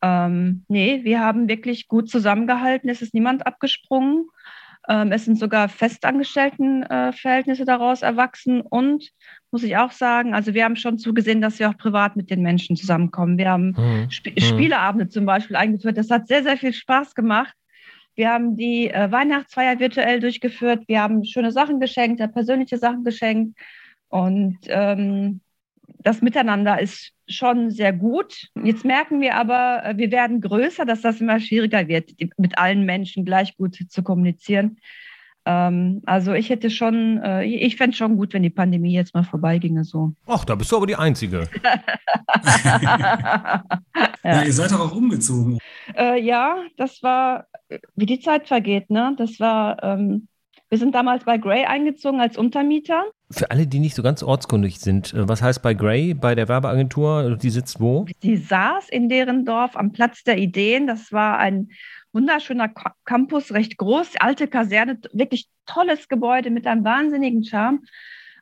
ähm, 0.02 0.66
nee, 0.68 1.04
wir 1.04 1.22
haben 1.22 1.48
wirklich 1.48 1.88
gut 1.88 2.10
zusammengehalten. 2.10 2.90
Es 2.90 3.02
ist 3.02 3.14
niemand 3.14 3.48
abgesprungen. 3.48 4.28
Ähm, 4.90 5.12
es 5.12 5.26
sind 5.26 5.40
sogar 5.40 5.70
Festangestelltenverhältnisse 5.70 7.64
äh, 7.64 7.66
daraus 7.66 8.02
erwachsen 8.02 8.62
und 8.62 9.10
muss 9.52 9.64
ich 9.64 9.78
auch 9.78 9.92
sagen, 9.92 10.34
also 10.34 10.54
wir 10.54 10.66
haben 10.66 10.76
schon 10.76 10.98
zugesehen, 10.98 11.42
dass 11.42 11.60
wir 11.60 11.70
auch 11.70 11.78
privat 11.78 12.16
mit 12.16 12.30
den 12.30 12.42
Menschen 12.42 12.76
zusammenkommen. 12.76 13.38
Wir 13.38 13.50
haben 13.50 13.76
mhm. 13.78 14.08
Sp 14.12 14.36
mhm. 14.36 14.42
Spieleabende 14.42 15.08
zum 15.08 15.26
Beispiel 15.26 15.56
eingeführt. 15.56 15.98
Das 15.98 16.10
hat 16.10 16.28
sehr, 16.28 16.44
sehr 16.44 16.58
viel 16.58 16.74
Spaß 16.74 17.16
gemacht. 17.16 17.54
Wir 18.16 18.30
haben 18.30 18.58
die 18.58 18.90
äh, 18.90 19.12
Weihnachtsfeier 19.12 19.80
virtuell 19.80 20.20
durchgeführt. 20.20 20.84
Wir 20.88 21.02
haben 21.02 21.24
schöne 21.24 21.52
Sachen 21.52 21.80
geschenkt, 21.80 22.22
persönliche 22.34 22.78
Sachen 22.78 23.04
geschenkt. 23.04 23.58
Und 24.10 24.60
ähm, 24.68 25.42
das 26.04 26.22
Miteinander 26.22 26.80
ist 26.80 27.12
schon 27.28 27.72
sehr 27.72 27.94
gut. 27.94 28.50
Jetzt 28.64 28.86
merken 28.86 29.22
wir 29.22 29.36
aber, 29.36 29.84
äh, 29.86 29.98
wir 29.98 30.12
werden 30.12 30.42
größer, 30.42 30.86
dass 30.86 31.02
das 31.02 31.22
immer 31.22 31.40
schwieriger 31.40 31.88
wird, 31.88 32.12
mit 32.38 32.58
allen 32.58 32.86
Menschen 32.86 33.26
gleich 33.26 33.56
gut 33.58 33.78
zu 33.90 34.04
kommunizieren. 34.04 34.78
Ähm, 35.46 36.02
also 36.06 36.34
ich 36.34 36.50
hätte 36.50 36.70
schon, 36.70 37.22
äh, 37.22 37.44
ich 37.44 37.76
fände 37.76 37.92
es 37.92 37.98
schon 37.98 38.16
gut, 38.16 38.34
wenn 38.34 38.44
die 38.44 38.50
Pandemie 38.50 38.94
jetzt 38.94 39.14
mal 39.14 39.24
vorbeiginge 39.24 39.84
so. 39.84 40.14
Ach, 40.26 40.46
da 40.46 40.56
bist 40.56 40.72
du 40.72 40.78
aber 40.78 40.88
die 40.88 40.96
Einzige. 40.96 41.50
ja. 42.82 43.64
ja. 44.24 44.44
ihr 44.44 44.54
seid 44.54 44.72
doch 44.72 44.80
auch 44.80 44.96
umgezogen. 44.96 45.60
Äh, 45.98 46.22
ja, 46.22 46.64
das 46.78 47.04
war, 47.04 47.48
wie 47.96 48.06
die 48.06 48.22
Zeit 48.22 48.48
vergeht, 48.48 48.90
ne? 48.90 49.16
Das 49.18 49.40
war, 49.40 49.84
ähm, 49.84 50.28
wir 50.74 50.80
sind 50.80 50.96
damals 50.96 51.24
bei 51.24 51.38
Gray 51.38 51.66
eingezogen 51.66 52.20
als 52.20 52.36
Untermieter. 52.36 53.04
Für 53.30 53.52
alle, 53.52 53.68
die 53.68 53.78
nicht 53.78 53.94
so 53.94 54.02
ganz 54.02 54.24
ortskundig 54.24 54.80
sind, 54.80 55.14
äh, 55.14 55.30
was 55.30 55.44
heißt 55.44 55.62
bei 55.62 55.76
Gray, 55.76 56.16
bei 56.16 56.34
der 56.34 56.48
Werbeagentur? 56.48 57.38
Die 57.40 57.52
sitzt 57.52 57.80
wo? 57.80 58.08
Die 58.24 58.38
saß 58.38 58.90
in 58.90 59.08
deren 59.08 59.46
Dorf 59.46 59.76
am 59.76 59.92
Platz 59.92 60.24
der 60.24 60.40
Ideen. 60.40 60.88
Das 60.88 61.12
war 61.12 61.38
ein 61.38 61.70
wunderschöner 62.12 62.74
Campus, 63.06 63.52
recht 63.52 63.78
groß, 63.78 64.14
alte 64.20 64.48
Kaserne, 64.48 65.00
wirklich 65.12 65.48
tolles 65.68 66.08
Gebäude 66.08 66.50
mit 66.50 66.66
einem 66.66 66.84
wahnsinnigen 66.84 67.44
Charme. 67.44 67.82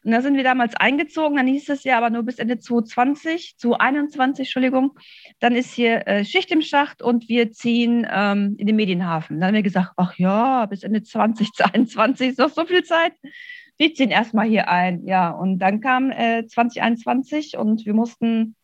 Und 0.03 0.11
da 0.11 0.21
sind 0.21 0.35
wir 0.35 0.43
damals 0.43 0.75
eingezogen, 0.75 1.37
dann 1.37 1.47
hieß 1.47 1.69
es 1.69 1.83
ja 1.83 1.97
aber 1.97 2.09
nur 2.09 2.23
bis 2.23 2.39
Ende 2.39 2.57
2020, 2.57 3.57
2021, 3.57 4.47
Entschuldigung. 4.47 4.97
Dann 5.39 5.55
ist 5.55 5.73
hier 5.73 6.07
äh, 6.07 6.25
Schicht 6.25 6.51
im 6.51 6.61
Schacht 6.61 7.03
und 7.03 7.29
wir 7.29 7.51
ziehen 7.51 8.07
ähm, 8.09 8.55
in 8.57 8.65
den 8.65 8.75
Medienhafen. 8.75 9.39
Dann 9.39 9.49
haben 9.49 9.55
wir 9.55 9.63
gesagt, 9.63 9.91
ach 9.97 10.17
ja, 10.17 10.65
bis 10.65 10.83
Ende 10.83 11.03
2022 11.03 12.29
ist 12.29 12.39
noch 12.39 12.49
so 12.49 12.65
viel 12.65 12.83
Zeit. 12.83 13.13
Wir 13.77 13.93
ziehen 13.93 14.09
erstmal 14.09 14.47
hier 14.47 14.69
ein. 14.69 15.05
Ja, 15.05 15.29
und 15.29 15.59
dann 15.59 15.81
kam 15.81 16.11
äh, 16.11 16.45
2021 16.47 17.57
und 17.57 17.85
wir 17.85 17.93
mussten 17.93 18.55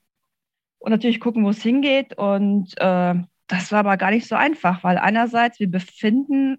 und 0.80 0.92
natürlich 0.92 1.20
gucken, 1.20 1.44
wo 1.44 1.50
es 1.50 1.62
hingeht. 1.62 2.18
Und 2.18 2.74
äh, 2.78 3.16
das 3.48 3.72
war 3.72 3.80
aber 3.80 3.98
gar 3.98 4.12
nicht 4.12 4.28
so 4.28 4.36
einfach, 4.36 4.84
weil 4.84 4.98
einerseits 4.98 5.60
wir 5.60 5.70
befinden, 5.70 6.58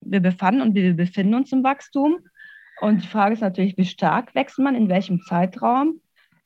wir 0.00 0.20
befanden 0.20 0.60
und 0.62 0.74
wir 0.74 0.94
befinden 0.94 1.34
uns 1.34 1.52
im 1.52 1.64
Wachstum. 1.64 2.18
Und 2.80 3.02
die 3.02 3.08
Frage 3.08 3.34
ist 3.34 3.40
natürlich, 3.40 3.76
wie 3.76 3.84
stark 3.84 4.34
wächst 4.34 4.58
man, 4.58 4.74
in 4.74 4.88
welchem 4.88 5.20
Zeitraum? 5.20 6.00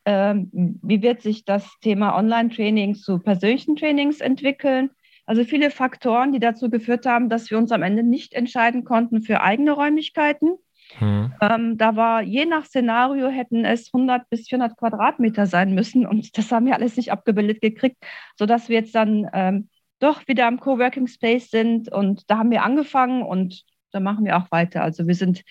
Ähm, 0.05 0.51
wie 0.83 1.03
wird 1.03 1.23
sich 1.23 1.45
das 1.45 1.69
Thema 1.81 2.17
Online-Trainings 2.17 3.03
zu 3.03 3.19
persönlichen 3.19 3.77
Trainings 3.77 4.21
entwickeln? 4.21 4.91
Also 5.27 5.45
viele 5.45 5.71
Faktoren, 5.71 6.33
die 6.33 6.38
dazu 6.38 6.71
geführt 6.71 7.05
haben, 7.05 7.29
dass 7.29 7.51
wir 7.51 7.59
uns 7.59 7.71
am 7.73 7.83
Ende 7.83 8.03
nicht 8.03 8.33
entscheiden 8.33 8.85
konnten 8.85 9.21
für 9.21 9.43
eigene 9.43 9.73
Räumlichkeiten. 9.73 10.57
Hm. 10.97 11.35
Ähm, 11.43 11.77
da 11.77 11.97
war 11.97 12.23
je 12.23 12.47
nach 12.47 12.64
Szenario 12.64 13.29
hätten 13.29 13.67
es 13.67 13.93
100 13.93 14.31
bis 14.31 14.49
400 14.49 14.79
Quadratmeter 14.79 15.45
sein 15.47 15.75
müssen 15.75 16.07
und 16.07 16.38
das 16.38 16.51
haben 16.51 16.64
wir 16.64 16.75
alles 16.75 16.97
nicht 16.97 17.12
abgebildet 17.12 17.61
gekriegt, 17.61 17.99
sodass 18.38 18.71
wir 18.71 18.77
jetzt 18.77 18.95
dann 18.95 19.29
ähm, 19.35 19.69
doch 19.99 20.27
wieder 20.29 20.47
am 20.47 20.61
Coworking 20.61 21.09
Space 21.09 21.51
sind 21.51 21.93
und 21.93 22.31
da 22.31 22.38
haben 22.38 22.51
wir 22.51 22.62
angefangen 22.62 23.23
und 23.23 23.64
da 23.93 24.01
machen 24.01 24.25
wir 24.25 24.37
auch 24.37 24.51
weiter. 24.51 24.83
Also 24.83 25.07
wir 25.07 25.14
sind 25.14 25.43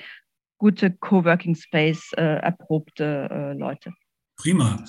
gute 0.58 0.92
Coworking 0.92 1.56
Space 1.56 2.12
äh, 2.18 2.22
erprobte 2.22 3.28
äh, 3.32 3.54
Leute. 3.54 3.94
Prima. 4.38 4.84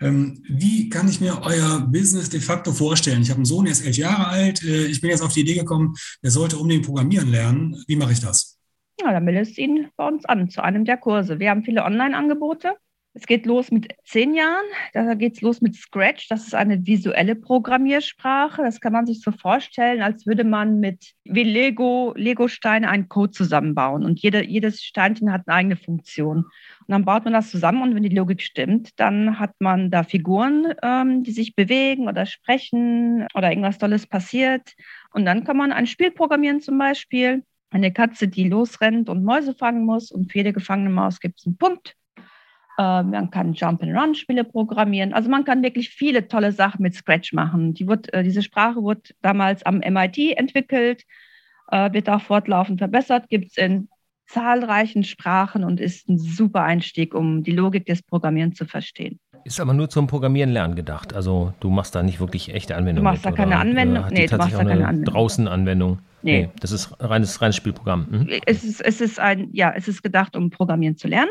Ähm, 0.00 0.42
wie 0.48 0.88
kann 0.88 1.08
ich 1.08 1.20
mir 1.20 1.40
euer 1.42 1.80
Business 1.80 2.30
de 2.30 2.40
facto 2.40 2.72
vorstellen? 2.72 3.22
Ich 3.22 3.30
habe 3.30 3.38
einen 3.38 3.44
Sohn, 3.44 3.64
der 3.64 3.72
ist 3.72 3.84
elf 3.84 3.96
Jahre 3.96 4.28
alt. 4.28 4.62
Äh, 4.62 4.86
ich 4.86 5.00
bin 5.00 5.10
jetzt 5.10 5.22
auf 5.22 5.32
die 5.32 5.40
Idee 5.40 5.54
gekommen, 5.54 5.94
der 6.22 6.30
sollte 6.30 6.56
unbedingt 6.56 6.86
programmieren 6.86 7.28
lernen. 7.28 7.82
Wie 7.88 7.96
mache 7.96 8.12
ich 8.12 8.20
das? 8.20 8.60
Ja, 9.00 9.12
dann 9.12 9.24
meldest 9.24 9.58
ihn 9.58 9.88
bei 9.96 10.06
uns 10.06 10.24
an, 10.24 10.48
zu 10.50 10.62
einem 10.62 10.84
der 10.84 10.96
Kurse. 10.96 11.40
Wir 11.40 11.50
haben 11.50 11.64
viele 11.64 11.82
Online-Angebote. 11.82 12.76
Es 13.14 13.26
geht 13.26 13.44
los 13.44 13.70
mit 13.70 13.94
zehn 14.04 14.34
Jahren. 14.34 14.64
Da 14.94 15.12
geht 15.14 15.34
es 15.34 15.42
los 15.42 15.60
mit 15.60 15.74
Scratch. 15.76 16.28
Das 16.28 16.46
ist 16.46 16.54
eine 16.54 16.86
visuelle 16.86 17.34
Programmiersprache. 17.34 18.62
Das 18.62 18.80
kann 18.80 18.94
man 18.94 19.04
sich 19.04 19.20
so 19.20 19.32
vorstellen, 19.32 20.00
als 20.00 20.26
würde 20.26 20.44
man 20.44 20.80
mit 20.80 21.12
wie 21.24 21.42
Lego, 21.42 22.14
Lego-Steine 22.16 22.88
einen 22.88 23.10
Code 23.10 23.32
zusammenbauen. 23.32 24.04
Und 24.04 24.20
jede, 24.20 24.42
jedes 24.42 24.82
Steinchen 24.82 25.30
hat 25.30 25.42
eine 25.46 25.56
eigene 25.56 25.76
Funktion. 25.76 26.38
Und 26.38 26.88
dann 26.88 27.04
baut 27.04 27.24
man 27.24 27.34
das 27.34 27.50
zusammen 27.50 27.82
und 27.82 27.94
wenn 27.94 28.02
die 28.02 28.14
Logik 28.14 28.40
stimmt, 28.40 28.98
dann 28.98 29.38
hat 29.38 29.52
man 29.58 29.90
da 29.90 30.04
Figuren, 30.04 30.72
ähm, 30.82 31.22
die 31.22 31.32
sich 31.32 31.54
bewegen 31.54 32.08
oder 32.08 32.24
sprechen 32.24 33.26
oder 33.34 33.50
irgendwas 33.50 33.76
Tolles 33.76 34.06
passiert. 34.06 34.72
Und 35.12 35.26
dann 35.26 35.44
kann 35.44 35.58
man 35.58 35.70
ein 35.70 35.86
Spiel 35.86 36.12
programmieren 36.12 36.62
zum 36.62 36.78
Beispiel. 36.78 37.44
Eine 37.70 37.92
Katze, 37.92 38.28
die 38.28 38.48
losrennt 38.48 39.10
und 39.10 39.22
Mäuse 39.22 39.54
fangen 39.54 39.84
muss 39.84 40.10
und 40.10 40.32
für 40.32 40.38
jede 40.38 40.54
gefangene 40.54 40.90
Maus 40.90 41.20
gibt 41.20 41.38
es 41.38 41.46
einen 41.46 41.58
Punkt. 41.58 41.94
Äh, 42.78 43.02
man 43.02 43.30
kann 43.30 43.52
Jump-and-Run-Spiele 43.52 44.44
programmieren. 44.44 45.12
Also 45.12 45.28
man 45.28 45.44
kann 45.44 45.62
wirklich 45.62 45.90
viele 45.90 46.28
tolle 46.28 46.52
Sachen 46.52 46.82
mit 46.82 46.94
Scratch 46.94 47.32
machen. 47.32 47.74
Die 47.74 47.86
wird, 47.86 48.12
äh, 48.12 48.22
diese 48.22 48.42
Sprache 48.42 48.82
wurde 48.82 49.02
damals 49.20 49.64
am 49.64 49.78
MIT 49.78 50.36
entwickelt, 50.36 51.04
äh, 51.70 51.92
wird 51.92 52.08
auch 52.08 52.22
fortlaufend 52.22 52.78
verbessert, 52.78 53.28
gibt 53.28 53.50
es 53.50 53.56
in 53.56 53.88
zahlreichen 54.26 55.04
Sprachen 55.04 55.64
und 55.64 55.80
ist 55.80 56.08
ein 56.08 56.18
super 56.18 56.62
Einstieg, 56.62 57.14
um 57.14 57.42
die 57.42 57.52
Logik 57.52 57.84
des 57.84 58.02
Programmierens 58.02 58.56
zu 58.56 58.64
verstehen. 58.64 59.20
Ist 59.44 59.60
aber 59.60 59.74
nur 59.74 59.90
zum 59.90 60.06
Programmieren 60.06 60.50
lernen 60.50 60.76
gedacht. 60.76 61.14
Also 61.14 61.52
du 61.60 61.68
machst 61.68 61.94
da 61.94 62.02
nicht 62.02 62.20
wirklich 62.20 62.54
echte 62.54 62.76
Anwendungen. 62.76 63.04
Du 63.04 63.10
machst 63.10 63.24
mit, 63.24 63.34
da 63.34 63.36
keine 63.36 63.56
Anwendung. 63.56 64.04
Nee, 64.10 64.26
du 64.26 64.36
machst 64.36 64.54
da 64.54 64.64
keine 64.64 64.86
Anwendung. 64.86 65.12
Draußen 65.12 65.48
Anwendung. 65.48 65.98
Nee. 66.22 66.42
nee. 66.42 66.50
das 66.60 66.70
ist 66.70 66.94
reines, 67.00 67.42
reines 67.42 67.56
Spielprogramm. 67.56 68.06
Mhm. 68.08 68.28
Es, 68.46 68.62
ist, 68.62 68.80
es 68.80 69.00
ist 69.00 69.18
ein, 69.18 69.48
ja, 69.52 69.72
es 69.76 69.88
ist 69.88 70.02
gedacht, 70.02 70.36
um 70.36 70.50
Programmieren 70.50 70.96
zu 70.96 71.08
lernen. 71.08 71.30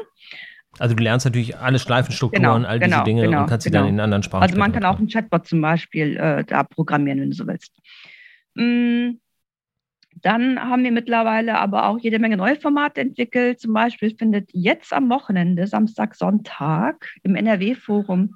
Also 0.79 0.95
du 0.95 1.03
lernst 1.03 1.25
natürlich 1.25 1.57
alle 1.57 1.79
Schleifenstrukturen, 1.79 2.43
genau, 2.43 2.67
all 2.67 2.79
diese 2.79 2.91
genau, 2.91 3.03
Dinge 3.03 3.23
genau, 3.23 3.41
und 3.41 3.47
kannst 3.47 3.65
sie 3.65 3.71
dann 3.71 3.83
genau. 3.83 3.93
in 3.93 3.99
anderen 3.99 4.23
Sprachen 4.23 4.43
Also 4.43 4.57
man 4.57 4.71
kann 4.71 4.85
auch 4.85 4.97
einen 4.97 5.09
Chatbot 5.09 5.45
zum 5.45 5.61
Beispiel 5.61 6.17
äh, 6.17 6.43
da 6.45 6.63
programmieren, 6.63 7.19
wenn 7.19 7.31
du 7.31 7.35
so 7.35 7.45
willst. 7.45 7.73
Mm, 8.55 9.17
dann 10.15 10.59
haben 10.59 10.83
wir 10.83 10.91
mittlerweile 10.91 11.57
aber 11.57 11.87
auch 11.87 11.99
jede 11.99 12.19
Menge 12.19 12.37
neue 12.37 12.55
Formate 12.55 13.01
entwickelt. 13.01 13.59
Zum 13.59 13.73
Beispiel 13.73 14.15
findet 14.15 14.49
jetzt 14.53 14.93
am 14.93 15.09
Wochenende, 15.09 15.67
Samstag, 15.67 16.15
Sonntag, 16.15 17.09
im 17.23 17.35
NRW-Forum 17.35 18.35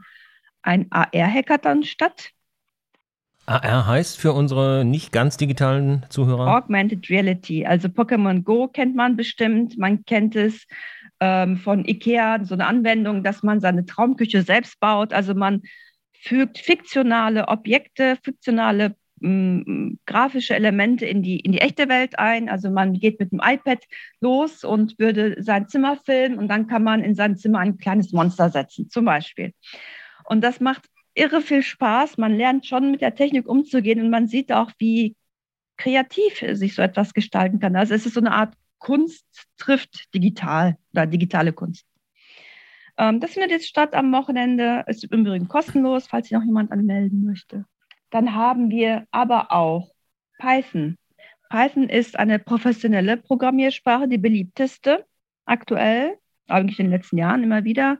ein 0.61 0.87
AR-Hackathon 0.89 1.83
statt. 1.83 2.31
AR 3.45 3.85
heißt 3.85 4.19
für 4.19 4.33
unsere 4.33 4.83
nicht 4.83 5.11
ganz 5.11 5.37
digitalen 5.37 6.05
Zuhörer? 6.09 6.57
Augmented 6.57 7.09
Reality. 7.09 7.65
Also 7.65 7.87
Pokémon 7.89 8.41
Go 8.41 8.67
kennt 8.67 8.95
man 8.95 9.15
bestimmt. 9.15 9.77
Man 9.77 10.03
kennt 10.05 10.35
es 10.35 10.65
ähm, 11.19 11.57
von 11.57 11.85
IKEA, 11.85 12.43
so 12.43 12.53
eine 12.53 12.67
Anwendung, 12.67 13.23
dass 13.23 13.43
man 13.43 13.59
seine 13.59 13.85
Traumküche 13.85 14.41
selbst 14.41 14.79
baut. 14.79 15.13
Also 15.13 15.33
man 15.33 15.61
fügt 16.13 16.57
fiktionale 16.57 17.47
Objekte, 17.47 18.17
fiktionale 18.23 18.95
ähm, 19.21 19.99
grafische 20.05 20.55
Elemente 20.55 21.05
in 21.05 21.23
die, 21.23 21.39
in 21.39 21.51
die 21.51 21.61
echte 21.61 21.87
Welt 21.89 22.19
ein. 22.19 22.49
Also 22.49 22.69
man 22.69 22.93
geht 22.93 23.19
mit 23.19 23.31
dem 23.31 23.41
iPad 23.43 23.83
los 24.19 24.63
und 24.63 24.99
würde 24.99 25.41
sein 25.41 25.67
Zimmer 25.67 25.97
filmen 25.97 26.37
und 26.37 26.47
dann 26.47 26.67
kann 26.67 26.83
man 26.83 27.03
in 27.03 27.15
sein 27.15 27.37
Zimmer 27.37 27.59
ein 27.59 27.77
kleines 27.77 28.11
Monster 28.11 28.49
setzen, 28.49 28.89
zum 28.89 29.05
Beispiel. 29.05 29.53
Und 30.25 30.43
das 30.43 30.59
macht 30.59 30.83
irre 31.13 31.41
viel 31.41 31.63
Spaß. 31.63 32.17
Man 32.17 32.35
lernt 32.35 32.65
schon 32.65 32.91
mit 32.91 33.01
der 33.01 33.15
Technik 33.15 33.47
umzugehen 33.47 34.01
und 34.01 34.09
man 34.09 34.27
sieht 34.27 34.51
auch, 34.51 34.71
wie 34.79 35.15
kreativ 35.77 36.43
sich 36.51 36.75
so 36.75 36.81
etwas 36.81 37.13
gestalten 37.13 37.59
kann. 37.59 37.75
Also 37.75 37.93
es 37.93 38.05
ist 38.05 38.13
so 38.13 38.19
eine 38.19 38.31
Art 38.31 38.53
Kunst 38.79 39.25
trifft 39.57 40.13
digital 40.13 40.77
oder 40.93 41.05
digitale 41.05 41.53
Kunst. 41.53 41.85
Ähm, 42.97 43.19
das 43.19 43.31
findet 43.31 43.51
jetzt 43.51 43.67
statt 43.67 43.93
am 43.93 44.11
Wochenende. 44.11 44.83
Ist 44.87 45.03
im 45.03 45.21
Übrigen 45.21 45.47
kostenlos, 45.47 46.07
falls 46.07 46.27
sich 46.27 46.37
noch 46.37 46.43
jemand 46.43 46.71
anmelden 46.71 47.23
möchte. 47.23 47.65
Dann 48.09 48.35
haben 48.35 48.69
wir 48.69 49.05
aber 49.11 49.51
auch 49.51 49.91
Python. 50.39 50.97
Python 51.49 51.89
ist 51.89 52.17
eine 52.17 52.39
professionelle 52.39 53.17
Programmiersprache, 53.17 54.07
die 54.07 54.17
beliebteste 54.17 55.05
aktuell, 55.45 56.17
eigentlich 56.47 56.79
in 56.79 56.87
den 56.87 56.91
letzten 56.91 57.17
Jahren 57.17 57.43
immer 57.43 57.63
wieder. 57.63 57.99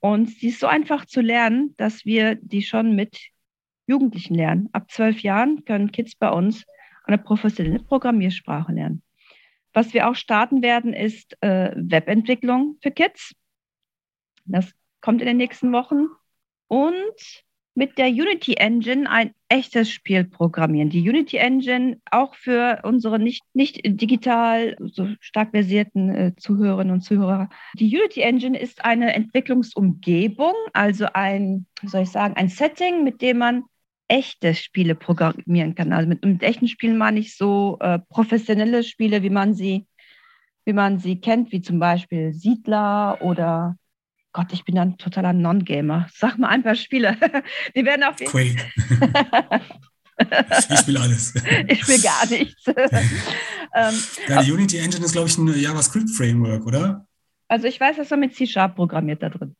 Und 0.00 0.30
sie 0.30 0.48
ist 0.48 0.60
so 0.60 0.66
einfach 0.66 1.06
zu 1.06 1.20
lernen, 1.20 1.74
dass 1.78 2.04
wir 2.04 2.36
die 2.36 2.62
schon 2.62 2.94
mit 2.94 3.18
Jugendlichen 3.86 4.34
lernen. 4.34 4.68
Ab 4.72 4.90
zwölf 4.90 5.20
Jahren 5.20 5.64
können 5.64 5.92
Kids 5.92 6.14
bei 6.16 6.30
uns 6.30 6.64
eine 7.04 7.18
professionelle 7.18 7.80
Programmiersprache 7.80 8.72
lernen. 8.72 9.02
Was 9.76 9.92
wir 9.92 10.08
auch 10.08 10.14
starten 10.14 10.62
werden, 10.62 10.94
ist 10.94 11.36
äh, 11.42 11.70
Webentwicklung 11.76 12.78
für 12.80 12.90
Kids. 12.90 13.34
Das 14.46 14.72
kommt 15.02 15.20
in 15.20 15.26
den 15.26 15.36
nächsten 15.36 15.70
Wochen. 15.70 16.06
Und 16.66 17.44
mit 17.74 17.98
der 17.98 18.06
Unity 18.06 18.54
Engine 18.54 19.10
ein 19.10 19.34
echtes 19.50 19.90
Spiel 19.90 20.24
programmieren. 20.24 20.88
Die 20.88 21.06
Unity 21.06 21.36
Engine 21.36 22.00
auch 22.10 22.34
für 22.36 22.80
unsere 22.84 23.18
nicht, 23.18 23.44
nicht 23.52 23.82
digital 23.84 24.78
so 24.80 25.08
stark 25.20 25.50
versierten 25.50 26.08
äh, 26.08 26.32
Zuhörerinnen 26.38 26.94
und 26.94 27.02
Zuhörer. 27.02 27.50
Die 27.74 27.94
Unity 27.94 28.22
Engine 28.22 28.58
ist 28.58 28.82
eine 28.82 29.12
Entwicklungsumgebung, 29.12 30.54
also 30.72 31.08
ein, 31.12 31.66
soll 31.82 32.04
ich 32.04 32.10
sagen, 32.10 32.34
ein 32.38 32.48
Setting, 32.48 33.04
mit 33.04 33.20
dem 33.20 33.36
man 33.36 33.64
echte 34.08 34.54
Spiele 34.54 34.94
programmieren 34.94 35.74
kann. 35.74 35.92
Also 35.92 36.08
mit, 36.08 36.24
mit 36.24 36.42
echten 36.42 36.68
Spielen 36.68 36.98
meine 36.98 37.20
ich 37.20 37.36
so 37.36 37.78
äh, 37.80 37.98
professionelle 37.98 38.84
Spiele, 38.84 39.22
wie 39.22 39.30
man 39.30 39.54
sie, 39.54 39.86
wie 40.64 40.72
man 40.72 40.98
sie 40.98 41.20
kennt, 41.20 41.52
wie 41.52 41.62
zum 41.62 41.78
Beispiel 41.78 42.32
Siedler 42.32 43.18
oder 43.20 43.76
Gott, 44.32 44.52
ich 44.52 44.64
bin 44.64 44.74
dann 44.74 44.98
totaler 44.98 45.32
Non-Gamer. 45.32 46.08
Sag 46.14 46.38
mal 46.38 46.48
ein 46.48 46.62
paar 46.62 46.74
Spiele. 46.74 47.16
Die 47.74 47.84
werden 47.84 48.04
auf 48.04 48.20
jeden 48.20 48.30
Quake. 48.30 48.70
ich 50.70 50.78
spiele 50.78 51.00
alles. 51.00 51.34
Ich 51.68 51.82
spiele 51.82 52.00
gar 52.00 52.26
nichts. 52.26 52.66
ähm, 52.66 53.94
ja, 54.28 54.42
die 54.42 54.52
Unity 54.52 54.76
Engine 54.78 55.04
ist, 55.04 55.12
glaube 55.12 55.28
ich, 55.28 55.38
ein 55.38 55.48
JavaScript-Framework, 55.58 56.66
oder? 56.66 57.06
Also 57.48 57.66
ich 57.66 57.80
weiß, 57.80 57.96
dass 57.96 58.10
er 58.10 58.18
mit 58.18 58.34
C-Sharp 58.34 58.76
programmiert 58.76 59.22
da 59.22 59.30
drin. 59.30 59.56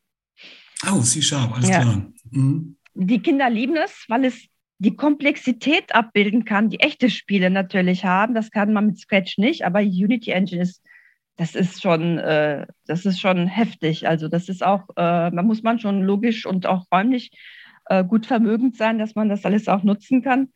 Oh, 0.91 1.01
C-Sharp, 1.01 1.55
alles 1.55 1.69
ja. 1.69 1.81
klar. 1.81 2.05
Mhm 2.29 2.76
die 2.97 3.21
Kinder 3.21 3.49
lieben 3.49 3.75
es, 3.75 4.05
weil 4.07 4.25
es 4.25 4.47
die 4.79 4.95
Komplexität 4.95 5.93
abbilden 5.95 6.45
kann, 6.45 6.69
die 6.69 6.79
echte 6.79 7.09
Spiele 7.09 7.49
natürlich 7.49 8.05
haben. 8.05 8.33
Das 8.33 8.51
kann 8.51 8.73
man 8.73 8.87
mit 8.87 8.99
Scratch 8.99 9.37
nicht, 9.37 9.65
aber 9.65 9.79
Unity 9.79 10.31
Engine 10.31 10.61
ist, 10.61 10.83
das 11.35 11.55
ist 11.55 11.81
schon, 11.81 12.17
äh, 12.17 12.65
das 12.85 13.05
ist 13.05 13.19
schon 13.19 13.47
heftig. 13.47 14.07
Also 14.07 14.27
das 14.27 14.49
ist 14.49 14.63
auch, 14.63 14.89
äh, 14.91 15.31
da 15.31 15.41
muss 15.43 15.63
man 15.63 15.79
schon 15.79 16.01
logisch 16.01 16.45
und 16.45 16.65
auch 16.65 16.85
räumlich 16.91 17.31
äh, 17.85 18.03
gut 18.03 18.25
vermögend 18.25 18.77
sein, 18.77 18.97
dass 18.97 19.15
man 19.15 19.29
das 19.29 19.45
alles 19.45 19.67
auch 19.67 19.83
nutzen 19.83 20.23
kann. 20.23 20.49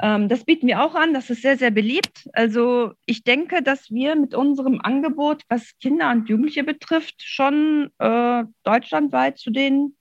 Ähm, 0.00 0.28
das 0.28 0.44
bieten 0.44 0.66
wir 0.66 0.82
auch 0.82 0.94
an, 0.94 1.14
das 1.14 1.30
ist 1.30 1.42
sehr, 1.42 1.56
sehr 1.56 1.70
beliebt. 1.70 2.28
Also 2.32 2.92
ich 3.06 3.24
denke, 3.24 3.62
dass 3.62 3.90
wir 3.90 4.16
mit 4.16 4.34
unserem 4.34 4.80
Angebot, 4.80 5.42
was 5.48 5.78
Kinder 5.80 6.10
und 6.10 6.28
Jugendliche 6.28 6.64
betrifft, 6.64 7.22
schon 7.22 7.90
äh, 7.98 8.44
deutschlandweit 8.62 9.38
zu 9.38 9.50
den 9.50 9.94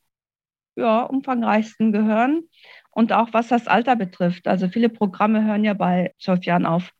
ja, 0.75 1.01
umfangreichsten 1.03 1.91
gehören. 1.91 2.43
Und 2.91 3.11
auch 3.11 3.29
was 3.31 3.47
das 3.47 3.67
Alter 3.67 3.95
betrifft. 3.95 4.47
Also 4.47 4.67
viele 4.69 4.89
Programme 4.89 5.43
hören 5.45 5.63
ja 5.63 5.73
bei 5.73 6.13
zwölf 6.19 6.45
Jahren 6.45 6.65
auf. 6.65 6.91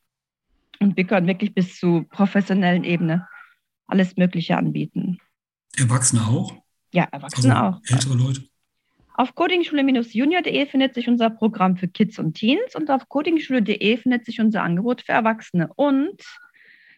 Und 0.80 0.96
wir 0.96 1.04
können 1.04 1.26
wirklich 1.26 1.54
bis 1.54 1.78
zu 1.78 2.04
professionellen 2.10 2.84
Ebene 2.84 3.28
alles 3.86 4.16
Mögliche 4.16 4.56
anbieten. 4.56 5.18
Erwachsene 5.76 6.22
auch? 6.22 6.54
Ja, 6.92 7.04
Erwachsene 7.10 7.56
also 7.56 7.76
auch. 7.76 7.80
Ältere 7.88 8.14
Leute? 8.14 8.42
Auf 9.16 9.36
codingschule-junior.de 9.36 10.66
findet 10.66 10.94
sich 10.94 11.08
unser 11.08 11.30
Programm 11.30 11.76
für 11.76 11.86
Kids 11.86 12.18
und 12.18 12.34
Teens 12.34 12.74
und 12.74 12.90
auf 12.90 13.08
codingschule.de 13.08 13.96
findet 13.96 14.24
sich 14.24 14.40
unser 14.40 14.62
Angebot 14.64 15.02
für 15.02 15.12
Erwachsene. 15.12 15.70
Und 15.76 16.20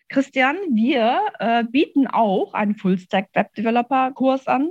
Christian, 0.09 0.57
wir 0.73 1.21
äh, 1.39 1.65
bieten 1.65 2.07
auch 2.07 2.55
einen 2.55 2.75
Full-Stack 2.75 3.29
Web 3.35 3.55
Developer 3.55 4.13
Kurs 4.13 4.47
an 4.47 4.71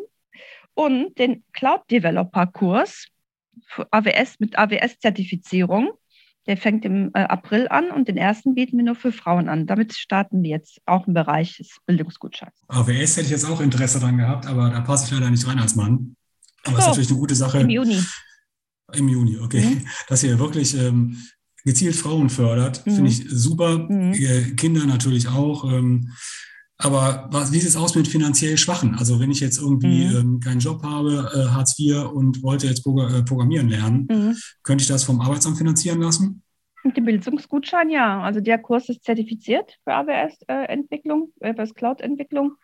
und 0.75 1.17
den 1.17 1.43
Cloud 1.53 1.81
Developer 1.89 2.45
Kurs 2.47 3.07
für 3.67 3.87
AWS 3.91 4.39
mit 4.39 4.57
AWS-Zertifizierung. 4.57 5.91
Der 6.47 6.57
fängt 6.57 6.85
im 6.85 7.09
äh, 7.15 7.21
April 7.21 7.67
an 7.69 7.89
und 7.89 8.07
den 8.07 8.17
ersten 8.17 8.53
bieten 8.53 8.77
wir 8.77 8.85
nur 8.85 8.95
für 8.95 9.11
Frauen 9.11 9.49
an. 9.49 9.65
Damit 9.65 9.95
starten 9.95 10.43
wir 10.43 10.51
jetzt 10.51 10.79
auch 10.85 11.07
im 11.07 11.15
Bereich 11.15 11.57
des 11.57 11.77
Bildungsgutscheins. 11.87 12.53
AWS 12.67 13.17
hätte 13.17 13.21
ich 13.21 13.31
jetzt 13.31 13.45
auch 13.45 13.61
Interesse 13.61 13.99
dran 13.99 14.17
gehabt, 14.17 14.45
aber 14.45 14.69
da 14.69 14.81
passe 14.81 15.05
ich 15.05 15.11
leider 15.11 15.31
nicht 15.31 15.47
rein 15.47 15.57
als 15.57 15.75
Mann. 15.75 16.15
Aber 16.63 16.75
so, 16.75 16.79
ist 16.81 16.87
natürlich 16.87 17.09
eine 17.09 17.19
gute 17.19 17.35
Sache. 17.35 17.59
Im 17.61 17.69
Juni. 17.69 17.99
Im 18.93 19.09
Juni, 19.09 19.39
okay. 19.39 19.61
Mhm. 19.61 19.87
Dass 20.07 20.23
ihr 20.23 20.37
wirklich 20.37 20.77
ähm, 20.77 21.17
gezielt 21.63 21.95
Frauen 21.95 22.29
fördert, 22.29 22.85
mhm. 22.85 22.95
finde 22.95 23.09
ich 23.09 23.25
super. 23.27 23.79
Mhm. 23.79 24.55
Kinder 24.55 24.85
natürlich 24.85 25.27
auch. 25.27 25.63
Ähm, 25.71 26.11
Aber 26.77 27.29
was, 27.31 27.53
wie 27.53 27.59
sieht 27.59 27.69
es 27.69 27.77
aus 27.77 27.95
mit 27.95 28.07
finanziell 28.07 28.57
Schwachen? 28.57 28.95
Also 28.95 29.19
wenn 29.19 29.31
ich 29.31 29.39
jetzt 29.39 29.59
irgendwie 29.59 30.05
mhm. 30.05 30.15
ähm, 30.15 30.39
keinen 30.41 30.59
Job 30.59 30.83
habe, 30.83 31.31
äh, 31.33 31.49
Hartz 31.49 31.79
IV 31.79 32.11
und 32.11 32.43
wollte 32.43 32.67
jetzt 32.67 32.85
äh, 32.85 33.23
programmieren 33.23 33.69
lernen, 33.69 34.07
mhm. 34.09 34.35
könnte 34.63 34.81
ich 34.81 34.87
das 34.87 35.03
vom 35.03 35.21
Arbeitsamt 35.21 35.57
finanzieren 35.57 36.01
lassen? 36.01 36.43
Mit 36.83 36.97
dem 36.97 37.05
Bildungsgutschein, 37.05 37.89
ja. 37.89 38.21
Also 38.21 38.41
der 38.41 38.59
Kurs 38.59 38.89
ist 38.89 39.03
zertifiziert 39.03 39.77
für 39.83 39.93
AWS-Entwicklung, 39.93 41.31
äh, 41.39 41.49
AWS 41.49 41.73
Cloud-Entwicklung. 41.73 42.57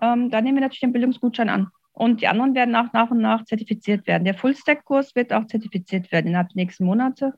Ähm, 0.00 0.30
da 0.30 0.40
nehmen 0.40 0.56
wir 0.56 0.62
natürlich 0.62 0.80
den 0.80 0.92
Bildungsgutschein 0.92 1.48
an. 1.48 1.68
Und 1.92 2.20
die 2.20 2.28
anderen 2.28 2.54
werden 2.54 2.76
auch 2.76 2.92
nach 2.92 3.10
und 3.10 3.20
nach 3.20 3.44
zertifiziert 3.44 4.06
werden. 4.06 4.24
Der 4.24 4.34
Full-Stack-Kurs 4.34 5.14
wird 5.14 5.32
auch 5.32 5.46
zertifiziert 5.46 6.12
werden 6.12 6.26
innerhalb 6.26 6.48
der 6.50 6.64
nächsten 6.64 6.84
Monate. 6.84 7.34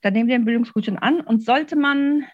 Da 0.00 0.10
nehmen 0.10 0.28
wir 0.28 0.36
den 0.36 0.44
Bildungsgutschein 0.44 0.98
an. 0.98 1.20
Und 1.20 1.44
sollte 1.44 1.76
man 1.76 2.24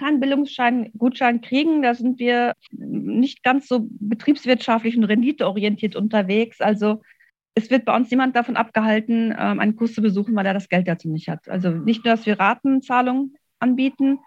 keinen 0.00 0.18
Bildungsgutschein 0.18 1.40
kriegen. 1.42 1.82
Da 1.82 1.94
sind 1.94 2.18
wir 2.18 2.54
nicht 2.72 3.42
ganz 3.42 3.68
so 3.68 3.86
betriebswirtschaftlich 4.00 4.96
und 4.96 5.04
renditeorientiert 5.04 5.94
unterwegs. 5.94 6.60
Also 6.60 7.02
es 7.54 7.70
wird 7.70 7.84
bei 7.84 7.94
uns 7.94 8.10
niemand 8.10 8.34
davon 8.34 8.56
abgehalten, 8.56 9.34
ähm, 9.38 9.60
einen 9.60 9.76
Kurs 9.76 9.92
zu 9.92 10.02
besuchen, 10.02 10.34
weil 10.34 10.46
er 10.46 10.54
das 10.54 10.68
Geld 10.68 10.88
dazu 10.88 11.08
nicht 11.08 11.28
hat. 11.28 11.48
Also 11.48 11.70
nicht 11.70 12.04
nur, 12.04 12.14
dass 12.14 12.26
wir 12.26 12.40
Ratenzahlungen 12.40 13.34
anbieten. 13.58 14.18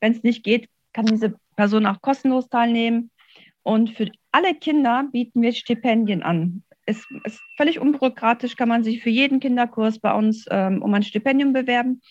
Wenn 0.00 0.12
es 0.12 0.22
nicht 0.22 0.42
geht, 0.42 0.68
kann 0.92 1.06
diese 1.06 1.34
Person 1.56 1.86
auch 1.86 2.00
kostenlos 2.00 2.48
teilnehmen. 2.48 3.10
Und 3.62 3.90
für 3.90 4.10
alle 4.32 4.54
Kinder 4.54 5.08
bieten 5.12 5.40
wir 5.42 5.52
Stipendien 5.52 6.22
an. 6.22 6.64
Es 6.84 7.06
ist 7.24 7.40
völlig 7.56 7.78
unbürokratisch, 7.78 8.56
kann 8.56 8.68
man 8.68 8.82
sich 8.82 9.02
für 9.02 9.10
jeden 9.10 9.38
Kinderkurs 9.38 10.00
bei 10.00 10.12
uns 10.12 10.46
ähm, 10.50 10.82
um 10.82 10.92
ein 10.92 11.04
Stipendium 11.04 11.52
bewerben. 11.52 12.02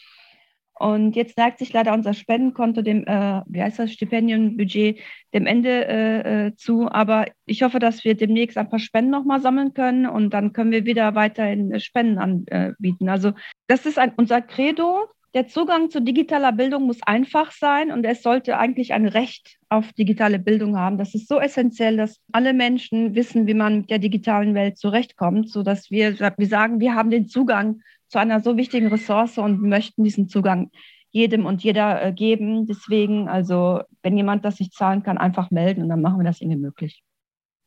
Und 0.81 1.15
jetzt 1.15 1.37
neigt 1.37 1.59
sich 1.59 1.71
leider 1.73 1.93
unser 1.93 2.15
Spendenkonto 2.15 2.81
dem, 2.81 3.05
äh, 3.05 3.41
wie 3.45 3.61
heißt 3.61 3.77
das, 3.77 3.91
Stipendienbudget 3.93 4.99
dem 5.31 5.45
Ende 5.45 5.87
äh, 5.87 6.47
äh, 6.47 6.55
zu. 6.55 6.91
Aber 6.91 7.25
ich 7.45 7.61
hoffe, 7.61 7.77
dass 7.77 8.03
wir 8.03 8.15
demnächst 8.15 8.57
ein 8.57 8.67
paar 8.67 8.79
Spenden 8.79 9.11
nochmal 9.11 9.41
sammeln 9.41 9.75
können 9.75 10.07
und 10.07 10.31
dann 10.33 10.53
können 10.53 10.71
wir 10.71 10.85
wieder 10.85 11.13
weiterhin 11.13 11.79
Spenden 11.79 12.17
anbieten. 12.17 13.09
Also 13.09 13.33
das 13.67 13.85
ist 13.85 13.99
ein, 13.99 14.13
unser 14.17 14.41
Credo. 14.41 15.07
Der 15.33 15.47
Zugang 15.47 15.89
zu 15.89 16.01
digitaler 16.01 16.51
Bildung 16.51 16.87
muss 16.87 17.01
einfach 17.03 17.51
sein 17.53 17.91
und 17.91 18.03
es 18.03 18.21
sollte 18.21 18.57
eigentlich 18.57 18.91
ein 18.91 19.07
Recht 19.07 19.57
auf 19.69 19.93
digitale 19.93 20.39
Bildung 20.39 20.77
haben. 20.77 20.97
Das 20.97 21.15
ist 21.15 21.29
so 21.29 21.39
essentiell, 21.39 21.95
dass 21.95 22.19
alle 22.33 22.53
Menschen 22.53 23.15
wissen, 23.15 23.47
wie 23.47 23.53
man 23.53 23.79
mit 23.79 23.89
der 23.89 23.99
digitalen 23.99 24.53
Welt 24.55 24.77
zurechtkommt, 24.77 25.49
sodass 25.49 25.89
wir, 25.89 26.19
wir 26.19 26.47
sagen, 26.47 26.81
wir 26.81 26.95
haben 26.95 27.11
den 27.11 27.29
Zugang 27.29 27.81
zu 28.09 28.19
einer 28.19 28.41
so 28.41 28.57
wichtigen 28.57 28.87
Ressource 28.87 29.37
und 29.37 29.61
möchten 29.61 30.03
diesen 30.03 30.27
Zugang 30.27 30.69
jedem 31.11 31.45
und 31.45 31.63
jeder 31.63 32.03
äh, 32.03 32.11
geben. 32.11 32.67
Deswegen, 32.67 33.29
also 33.29 33.81
wenn 34.03 34.17
jemand 34.17 34.43
das 34.43 34.59
nicht 34.59 34.73
zahlen 34.73 35.01
kann, 35.03 35.17
einfach 35.17 35.49
melden 35.49 35.83
und 35.83 35.89
dann 35.89 36.01
machen 36.01 36.19
wir 36.19 36.25
das 36.25 36.41
irgendwie 36.41 36.59
möglich. 36.59 37.03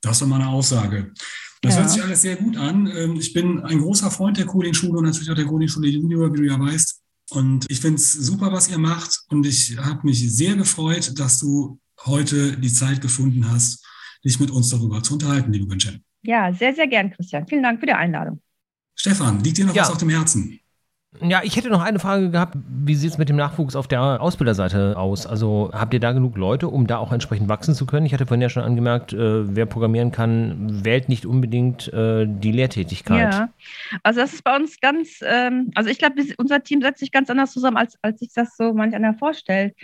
Das 0.02 0.20
ist 0.20 0.28
mal 0.28 0.40
eine 0.40 0.50
Aussage. 0.50 1.12
Das 1.62 1.74
ja. 1.74 1.80
hört 1.80 1.90
sich 1.90 2.02
alles 2.02 2.20
sehr 2.20 2.36
gut 2.36 2.58
an. 2.58 2.92
Ähm, 2.94 3.16
ich 3.16 3.32
bin 3.32 3.60
ein 3.60 3.78
großer 3.78 4.10
Freund 4.10 4.36
der 4.36 4.44
Coding-Schule 4.44 4.98
und 4.98 5.04
natürlich 5.04 5.30
auch 5.30 5.34
der 5.34 5.46
Coding-Schule 5.46 5.88
Junior, 5.88 6.30
wie 6.32 6.38
du 6.38 6.44
ja 6.44 6.60
weißt. 6.60 7.03
Und 7.30 7.66
ich 7.68 7.80
finde 7.80 7.96
es 7.96 8.12
super, 8.12 8.52
was 8.52 8.68
ihr 8.68 8.78
macht. 8.78 9.24
Und 9.28 9.46
ich 9.46 9.76
habe 9.78 10.00
mich 10.04 10.20
sehr 10.34 10.56
gefreut, 10.56 11.18
dass 11.18 11.40
du 11.40 11.78
heute 12.04 12.56
die 12.58 12.72
Zeit 12.72 13.00
gefunden 13.00 13.50
hast, 13.50 13.84
dich 14.24 14.38
mit 14.40 14.50
uns 14.50 14.70
darüber 14.70 15.02
zu 15.02 15.14
unterhalten, 15.14 15.52
liebe 15.52 15.66
Günther. 15.66 15.94
Ja, 16.22 16.52
sehr, 16.52 16.74
sehr 16.74 16.86
gern, 16.86 17.10
Christian. 17.10 17.46
Vielen 17.46 17.62
Dank 17.62 17.80
für 17.80 17.86
die 17.86 17.92
Einladung. 17.92 18.40
Stefan, 18.94 19.40
liegt 19.40 19.58
dir 19.58 19.66
noch 19.66 19.74
ja. 19.74 19.82
was 19.82 19.90
auf 19.90 19.98
dem 19.98 20.10
Herzen? 20.10 20.60
Ja, 21.20 21.42
ich 21.44 21.56
hätte 21.56 21.70
noch 21.70 21.82
eine 21.82 22.00
Frage 22.00 22.30
gehabt. 22.30 22.56
Wie 22.68 22.94
sieht 22.94 23.10
es 23.10 23.18
mit 23.18 23.28
dem 23.28 23.36
Nachwuchs 23.36 23.76
auf 23.76 23.86
der 23.86 24.20
Ausbilderseite 24.20 24.96
aus? 24.96 25.26
Also 25.26 25.70
habt 25.72 25.94
ihr 25.94 26.00
da 26.00 26.12
genug 26.12 26.36
Leute, 26.36 26.68
um 26.68 26.86
da 26.86 26.98
auch 26.98 27.12
entsprechend 27.12 27.48
wachsen 27.48 27.74
zu 27.74 27.86
können? 27.86 28.04
Ich 28.04 28.12
hatte 28.12 28.26
vorhin 28.26 28.42
ja 28.42 28.48
schon 28.48 28.64
angemerkt, 28.64 29.12
äh, 29.12 29.54
wer 29.54 29.66
programmieren 29.66 30.10
kann, 30.10 30.84
wählt 30.84 31.08
nicht 31.08 31.24
unbedingt 31.24 31.92
äh, 31.92 32.26
die 32.26 32.50
Lehrtätigkeit. 32.50 33.32
Ja, 33.32 33.48
also 34.02 34.20
das 34.20 34.34
ist 34.34 34.42
bei 34.42 34.56
uns 34.56 34.80
ganz, 34.80 35.20
ähm, 35.22 35.70
also 35.76 35.88
ich 35.88 35.98
glaube, 35.98 36.20
unser 36.36 36.62
Team 36.64 36.82
setzt 36.82 36.98
sich 36.98 37.12
ganz 37.12 37.30
anders 37.30 37.52
zusammen, 37.52 37.76
als, 37.76 37.96
als 38.02 38.18
sich 38.18 38.32
das 38.34 38.56
so 38.56 38.72
manch 38.74 38.94
einer 38.94 39.14
vorstellt. 39.14 39.74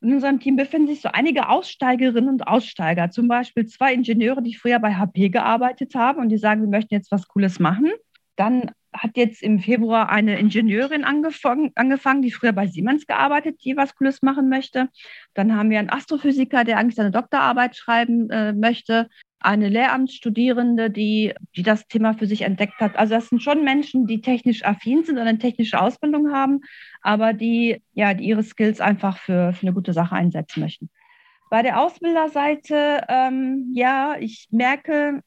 In 0.00 0.14
unserem 0.14 0.40
Team 0.40 0.56
befinden 0.56 0.88
sich 0.88 1.02
so 1.02 1.10
einige 1.12 1.48
Aussteigerinnen 1.48 2.30
und 2.30 2.46
Aussteiger, 2.48 3.10
zum 3.10 3.28
Beispiel 3.28 3.66
zwei 3.66 3.92
Ingenieure, 3.92 4.42
die 4.42 4.54
früher 4.54 4.78
bei 4.80 4.94
HP 4.94 5.28
gearbeitet 5.28 5.94
haben 5.94 6.18
und 6.20 6.30
die 6.30 6.38
sagen, 6.38 6.62
wir 6.62 6.68
möchten 6.68 6.94
jetzt 6.94 7.12
was 7.12 7.28
Cooles 7.28 7.60
machen. 7.60 7.92
Dann 8.36 8.72
hat 8.92 9.16
jetzt 9.16 9.42
im 9.42 9.58
Februar 9.58 10.10
eine 10.10 10.38
Ingenieurin 10.38 11.04
angefangen, 11.04 11.72
angefangen, 11.74 12.22
die 12.22 12.30
früher 12.30 12.52
bei 12.52 12.66
Siemens 12.66 13.06
gearbeitet, 13.06 13.64
die 13.64 13.76
was 13.76 13.94
Cooles 13.94 14.22
machen 14.22 14.48
möchte. 14.48 14.88
Dann 15.34 15.56
haben 15.56 15.70
wir 15.70 15.78
einen 15.78 15.90
Astrophysiker, 15.90 16.64
der 16.64 16.78
eigentlich 16.78 16.96
seine 16.96 17.10
Doktorarbeit 17.10 17.76
schreiben 17.76 18.30
äh, 18.30 18.52
möchte. 18.52 19.08
Eine 19.40 19.68
Lehramtsstudierende, 19.68 20.90
die, 20.90 21.34
die 21.56 21.62
das 21.62 21.88
Thema 21.88 22.14
für 22.14 22.26
sich 22.26 22.42
entdeckt 22.42 22.80
hat. 22.80 22.96
Also 22.96 23.14
das 23.14 23.28
sind 23.28 23.42
schon 23.42 23.64
Menschen, 23.64 24.06
die 24.06 24.20
technisch 24.20 24.64
affin 24.64 25.04
sind 25.04 25.18
und 25.18 25.26
eine 25.26 25.38
technische 25.38 25.80
Ausbildung 25.80 26.32
haben, 26.32 26.60
aber 27.00 27.32
die, 27.32 27.82
ja, 27.94 28.14
die 28.14 28.24
ihre 28.24 28.44
Skills 28.44 28.80
einfach 28.80 29.18
für, 29.18 29.52
für 29.52 29.66
eine 29.66 29.74
gute 29.74 29.92
Sache 29.92 30.14
einsetzen 30.14 30.60
möchten. 30.60 30.90
Bei 31.50 31.62
der 31.62 31.80
Ausbilderseite, 31.80 33.04
ähm, 33.08 33.72
ja, 33.74 34.16
ich 34.18 34.48
merke, 34.52 35.22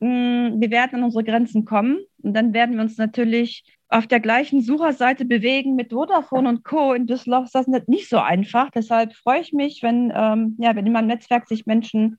wir 0.00 0.70
werden 0.70 0.96
an 0.96 1.04
unsere 1.04 1.24
Grenzen 1.24 1.64
kommen 1.64 1.98
und 2.22 2.34
dann 2.34 2.52
werden 2.52 2.76
wir 2.76 2.82
uns 2.82 2.96
natürlich 2.98 3.64
auf 3.88 4.06
der 4.06 4.20
gleichen 4.20 4.60
Sucherseite 4.60 5.24
bewegen 5.24 5.74
mit 5.74 5.92
Vodafone 5.92 6.48
und 6.48 6.62
Co. 6.62 6.92
in 6.92 7.06
Düsseldorf 7.06 7.46
ist 7.46 7.54
das 7.54 7.66
nicht 7.86 8.08
so 8.08 8.18
einfach. 8.18 8.70
Deshalb 8.70 9.14
freue 9.14 9.40
ich 9.40 9.52
mich, 9.52 9.82
wenn, 9.82 10.12
ähm, 10.14 10.56
ja, 10.60 10.76
wenn 10.76 10.86
in 10.86 10.92
meinem 10.92 11.06
Netzwerk 11.06 11.48
sich 11.48 11.66
Menschen 11.66 12.18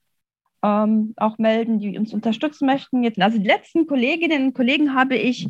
ähm, 0.63 1.13
auch 1.15 1.37
melden, 1.37 1.79
die 1.79 1.97
uns 1.97 2.13
unterstützen 2.13 2.65
möchten. 2.65 3.03
Jetzt, 3.03 3.21
also 3.21 3.37
die 3.37 3.47
letzten 3.47 3.85
Kolleginnen 3.85 4.47
und 4.47 4.53
Kollegen 4.53 4.95
habe 4.95 5.15
ich 5.15 5.47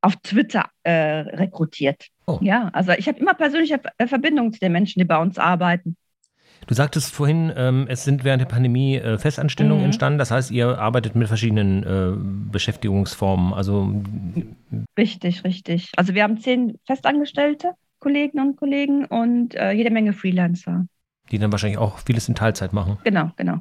auf 0.00 0.16
Twitter 0.16 0.70
äh, 0.82 0.92
rekrutiert. 0.92 2.06
Oh. 2.26 2.38
Ja, 2.40 2.70
also 2.72 2.92
ich 2.92 3.06
habe 3.06 3.18
immer 3.18 3.34
persönliche 3.34 3.80
Verbindungen 4.06 4.52
zu 4.52 4.60
den 4.60 4.72
Menschen, 4.72 4.98
die 4.98 5.04
bei 5.04 5.20
uns 5.20 5.38
arbeiten. 5.38 5.96
Du 6.66 6.74
sagtest 6.74 7.12
vorhin, 7.12 7.52
ähm, 7.56 7.86
es 7.88 8.04
sind 8.04 8.24
während 8.24 8.40
der 8.40 8.46
Pandemie 8.46 8.96
äh, 8.96 9.18
Festanstellungen 9.18 9.78
mhm. 9.78 9.86
entstanden. 9.86 10.18
Das 10.18 10.30
heißt, 10.30 10.50
ihr 10.50 10.78
arbeitet 10.78 11.14
mit 11.14 11.28
verschiedenen 11.28 11.82
äh, 11.82 12.12
Beschäftigungsformen. 12.52 13.52
Also 13.52 14.02
richtig, 14.96 15.44
richtig. 15.44 15.90
Also 15.96 16.14
wir 16.14 16.22
haben 16.22 16.38
zehn 16.38 16.78
Festangestellte, 16.86 17.72
Kollegen 17.98 18.40
und 18.40 18.56
Kollegen 18.56 19.04
und 19.06 19.54
äh, 19.54 19.72
jede 19.72 19.90
Menge 19.90 20.12
Freelancer. 20.12 20.86
Die 21.30 21.38
dann 21.38 21.52
wahrscheinlich 21.52 21.78
auch 21.78 21.98
vieles 21.98 22.28
in 22.28 22.34
Teilzeit 22.34 22.72
machen. 22.72 22.98
Genau, 23.04 23.30
genau 23.36 23.60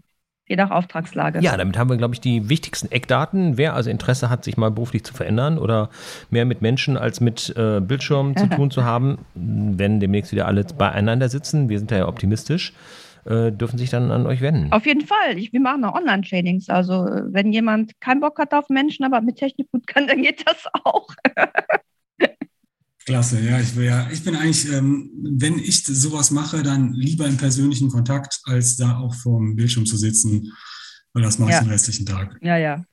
je 0.50 0.56
nach 0.56 0.72
Auftragslage. 0.72 1.40
Ja, 1.40 1.56
damit 1.56 1.78
haben 1.78 1.90
wir, 1.90 1.98
glaube 1.98 2.16
ich, 2.16 2.22
die 2.22 2.50
wichtigsten 2.50 2.92
Eckdaten. 2.92 3.58
Wer 3.58 3.76
also 3.76 3.90
Interesse 3.90 4.30
hat, 4.30 4.44
sich 4.44 4.58
mal 4.58 4.72
beruflich 4.72 5.04
zu 5.04 5.14
verändern 5.14 5.58
oder 5.58 5.90
mehr 6.32 6.46
mit 6.46 6.62
Menschen 6.62 6.98
als 6.98 7.22
mit 7.22 7.54
äh, 7.56 7.80
Bildschirmen 7.80 8.36
zu 8.36 8.48
tun 8.50 8.72
zu 8.72 8.84
haben, 8.84 9.20
wenn 9.36 10.00
demnächst 10.00 10.32
wieder 10.32 10.48
alle 10.48 10.64
beieinander 10.64 11.30
sitzen, 11.30 11.70
wir 11.70 11.78
sind 11.78 11.92
da 11.92 11.98
ja 11.98 12.08
optimistisch, 12.08 12.74
äh, 13.26 13.52
dürfen 13.52 13.78
sich 13.78 13.92
dann 13.92 14.12
an 14.12 14.26
euch 14.26 14.42
wenden. 14.42 14.72
Auf 14.72 14.88
jeden 14.88 15.06
Fall. 15.06 15.38
Ich, 15.38 15.54
wir 15.54 15.60
machen 15.62 15.86
auch 15.86 15.94
Online-Trainings. 15.94 16.70
Also 16.70 17.08
wenn 17.26 17.54
jemand 17.54 18.02
keinen 18.02 18.20
Bock 18.20 18.40
hat 18.40 18.54
auf 18.54 18.70
Menschen, 18.70 19.06
aber 19.06 19.22
mit 19.22 19.38
Technik 19.38 19.72
gut 19.72 19.86
kann, 19.86 20.08
dann 20.08 20.24
geht 20.24 20.48
das 20.48 20.66
auch. 20.84 21.08
Klasse, 23.10 23.40
ja, 23.42 23.60
ich, 23.60 23.76
ja, 23.76 24.08
ich 24.12 24.24
bin 24.24 24.36
eigentlich, 24.36 24.72
ähm, 24.72 25.10
wenn 25.40 25.58
ich 25.58 25.84
sowas 25.84 26.30
mache, 26.30 26.62
dann 26.62 26.94
lieber 26.94 27.26
im 27.26 27.38
persönlichen 27.38 27.90
Kontakt, 27.90 28.40
als 28.44 28.78
da 28.78 29.00
auch 29.00 29.16
vorm 29.16 29.56
Bildschirm 29.56 29.88
zu 29.88 29.98
sitzen, 29.98 30.54
weil 31.14 31.24
das 31.24 31.40
mache 31.40 31.50
ich 31.50 31.58
den 31.58 31.70
restlichen 31.70 32.06
Tag. 32.06 32.38
Ja, 32.42 32.58
ja. 32.58 32.86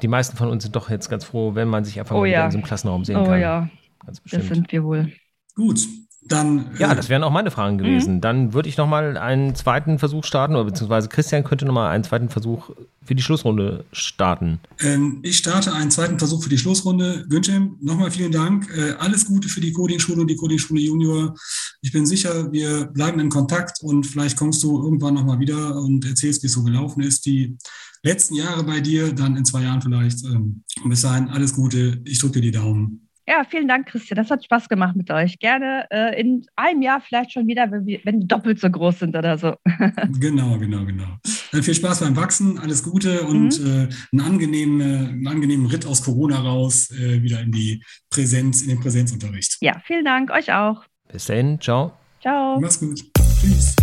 Die 0.00 0.08
meisten 0.08 0.38
von 0.38 0.48
uns 0.48 0.62
sind 0.62 0.74
doch 0.74 0.88
jetzt 0.88 1.10
ganz 1.10 1.24
froh, 1.24 1.54
wenn 1.54 1.68
man 1.68 1.84
sich 1.84 2.00
einfach 2.00 2.16
oh, 2.16 2.20
mal 2.20 2.28
ja. 2.28 2.46
in 2.46 2.50
so 2.50 2.56
einem 2.56 2.64
Klassenraum 2.64 3.04
sehen 3.04 3.16
oh, 3.16 3.24
kann. 3.24 3.34
Oh 3.34 3.36
ja, 3.36 3.70
ganz 4.06 4.20
bestimmt. 4.20 4.44
das 4.44 4.56
sind 4.56 4.72
wir 4.72 4.84
wohl. 4.84 5.12
Gut, 5.54 5.86
dann, 6.22 6.70
ja, 6.78 6.92
äh, 6.92 6.96
das 6.96 7.08
wären 7.08 7.22
auch 7.22 7.30
meine 7.30 7.50
Fragen 7.50 7.78
gewesen. 7.78 8.16
Mhm. 8.16 8.20
Dann 8.20 8.52
würde 8.52 8.68
ich 8.68 8.76
nochmal 8.76 9.16
einen 9.16 9.54
zweiten 9.54 9.98
Versuch 9.98 10.24
starten, 10.24 10.54
oder 10.54 10.64
beziehungsweise 10.64 11.08
Christian 11.08 11.44
könnte 11.44 11.64
nochmal 11.64 11.90
einen 11.90 12.04
zweiten 12.04 12.28
Versuch 12.28 12.70
für 13.04 13.14
die 13.14 13.22
Schlussrunde 13.22 13.84
starten. 13.92 14.60
Ähm, 14.80 15.20
ich 15.22 15.38
starte 15.38 15.72
einen 15.72 15.90
zweiten 15.90 16.18
Versuch 16.18 16.42
für 16.42 16.50
die 16.50 16.58
Schlussrunde. 16.58 17.24
Günther, 17.28 17.68
nochmal 17.80 18.10
vielen 18.10 18.32
Dank. 18.32 18.68
Äh, 18.76 18.92
alles 18.98 19.26
Gute 19.26 19.48
für 19.48 19.60
die 19.60 19.72
Coding-Schule 19.72 20.20
und 20.20 20.28
die 20.28 20.36
Coding-Schule 20.36 20.80
Junior. 20.80 21.34
Ich 21.80 21.92
bin 21.92 22.04
sicher, 22.04 22.52
wir 22.52 22.86
bleiben 22.86 23.20
in 23.20 23.30
Kontakt 23.30 23.78
und 23.82 24.04
vielleicht 24.04 24.36
kommst 24.36 24.62
du 24.62 24.82
irgendwann 24.82 25.14
nochmal 25.14 25.38
wieder 25.38 25.76
und 25.76 26.04
erzählst, 26.04 26.42
wie 26.42 26.48
es 26.48 26.52
so 26.52 26.62
gelaufen 26.62 27.02
ist. 27.02 27.24
Die 27.24 27.56
letzten 28.02 28.34
Jahre 28.34 28.64
bei 28.64 28.80
dir, 28.80 29.12
dann 29.12 29.36
in 29.36 29.44
zwei 29.44 29.62
Jahren 29.62 29.80
vielleicht. 29.80 30.24
Ähm, 30.24 30.62
bis 30.84 31.00
dahin, 31.00 31.28
alles 31.28 31.54
Gute. 31.54 32.02
Ich 32.04 32.18
drücke 32.18 32.34
dir 32.34 32.42
die 32.42 32.58
Daumen. 32.58 33.07
Ja, 33.28 33.44
vielen 33.46 33.68
Dank, 33.68 33.86
Christian. 33.86 34.16
Das 34.16 34.30
hat 34.30 34.42
Spaß 34.42 34.70
gemacht 34.70 34.96
mit 34.96 35.10
euch. 35.10 35.38
Gerne 35.38 35.86
äh, 35.90 36.18
in 36.18 36.46
einem 36.56 36.80
Jahr 36.80 37.02
vielleicht 37.02 37.32
schon 37.32 37.46
wieder, 37.46 37.70
wenn 37.70 37.84
wir, 37.84 38.00
wenn 38.04 38.26
doppelt 38.26 38.58
so 38.58 38.70
groß 38.70 39.00
sind 39.00 39.14
oder 39.14 39.36
so. 39.36 39.54
genau, 40.18 40.56
genau, 40.56 40.86
genau. 40.86 41.18
Dann 41.52 41.62
viel 41.62 41.74
Spaß 41.74 42.00
beim 42.00 42.16
Wachsen, 42.16 42.58
alles 42.58 42.82
Gute 42.82 43.24
und 43.24 43.60
mhm. 43.60 43.66
äh, 43.66 43.88
einen, 44.12 44.20
angenehmen, 44.22 44.80
einen 44.80 45.26
angenehmen 45.26 45.66
Ritt 45.66 45.84
aus 45.84 46.02
Corona 46.02 46.40
raus, 46.40 46.90
äh, 46.90 47.22
wieder 47.22 47.42
in 47.42 47.52
die 47.52 47.84
Präsenz, 48.08 48.62
in 48.62 48.70
den 48.70 48.80
Präsenzunterricht. 48.80 49.58
Ja, 49.60 49.78
vielen 49.84 50.06
Dank, 50.06 50.30
euch 50.30 50.50
auch. 50.54 50.84
Bis 51.12 51.26
dahin, 51.26 51.60
ciao. 51.60 51.92
Ciao. 52.22 52.58
Mach's 52.58 52.80
gut. 52.80 53.04
Tschüss. 53.42 53.76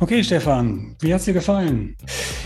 Okay, 0.00 0.22
Stefan, 0.22 0.94
wie 1.00 1.12
hat 1.12 1.18
es 1.18 1.24
dir 1.24 1.34
gefallen? 1.34 1.96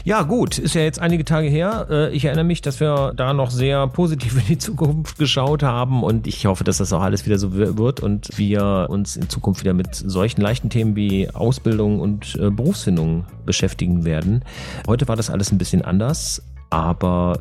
Ja, 0.04 0.22
gut, 0.22 0.58
ist 0.58 0.74
ja 0.74 0.80
jetzt 0.80 0.98
einige 0.98 1.24
Tage 1.24 1.48
her. 1.48 1.86
Äh, 1.90 2.10
ich 2.14 2.24
erinnere 2.24 2.44
mich, 2.44 2.62
dass 2.62 2.80
wir 2.80 3.12
da 3.14 3.34
noch 3.34 3.50
sehr 3.50 3.86
positiv 3.88 4.36
in 4.38 4.46
die 4.46 4.58
Zukunft 4.58 5.18
geschaut 5.18 5.62
haben 5.62 6.02
und 6.02 6.26
ich 6.26 6.46
hoffe, 6.46 6.64
dass 6.64 6.78
das 6.78 6.94
auch 6.94 7.02
alles 7.02 7.26
wieder 7.26 7.38
so 7.38 7.54
wird 7.54 8.00
und 8.00 8.38
wir 8.38 8.86
uns 8.88 9.16
in 9.16 9.28
Zukunft 9.28 9.62
wieder 9.62 9.74
mit 9.74 9.94
solchen 9.94 10.40
leichten 10.40 10.70
Themen 10.70 10.96
wie 10.96 11.28
Ausbildung 11.28 12.00
und 12.00 12.36
äh, 12.40 12.50
Berufsfindung 12.50 13.26
beschäftigen 13.44 14.06
werden. 14.06 14.44
Heute 14.86 15.06
war 15.06 15.16
das 15.16 15.28
alles 15.28 15.52
ein 15.52 15.58
bisschen 15.58 15.82
anders. 15.82 16.42
Aber 16.70 17.38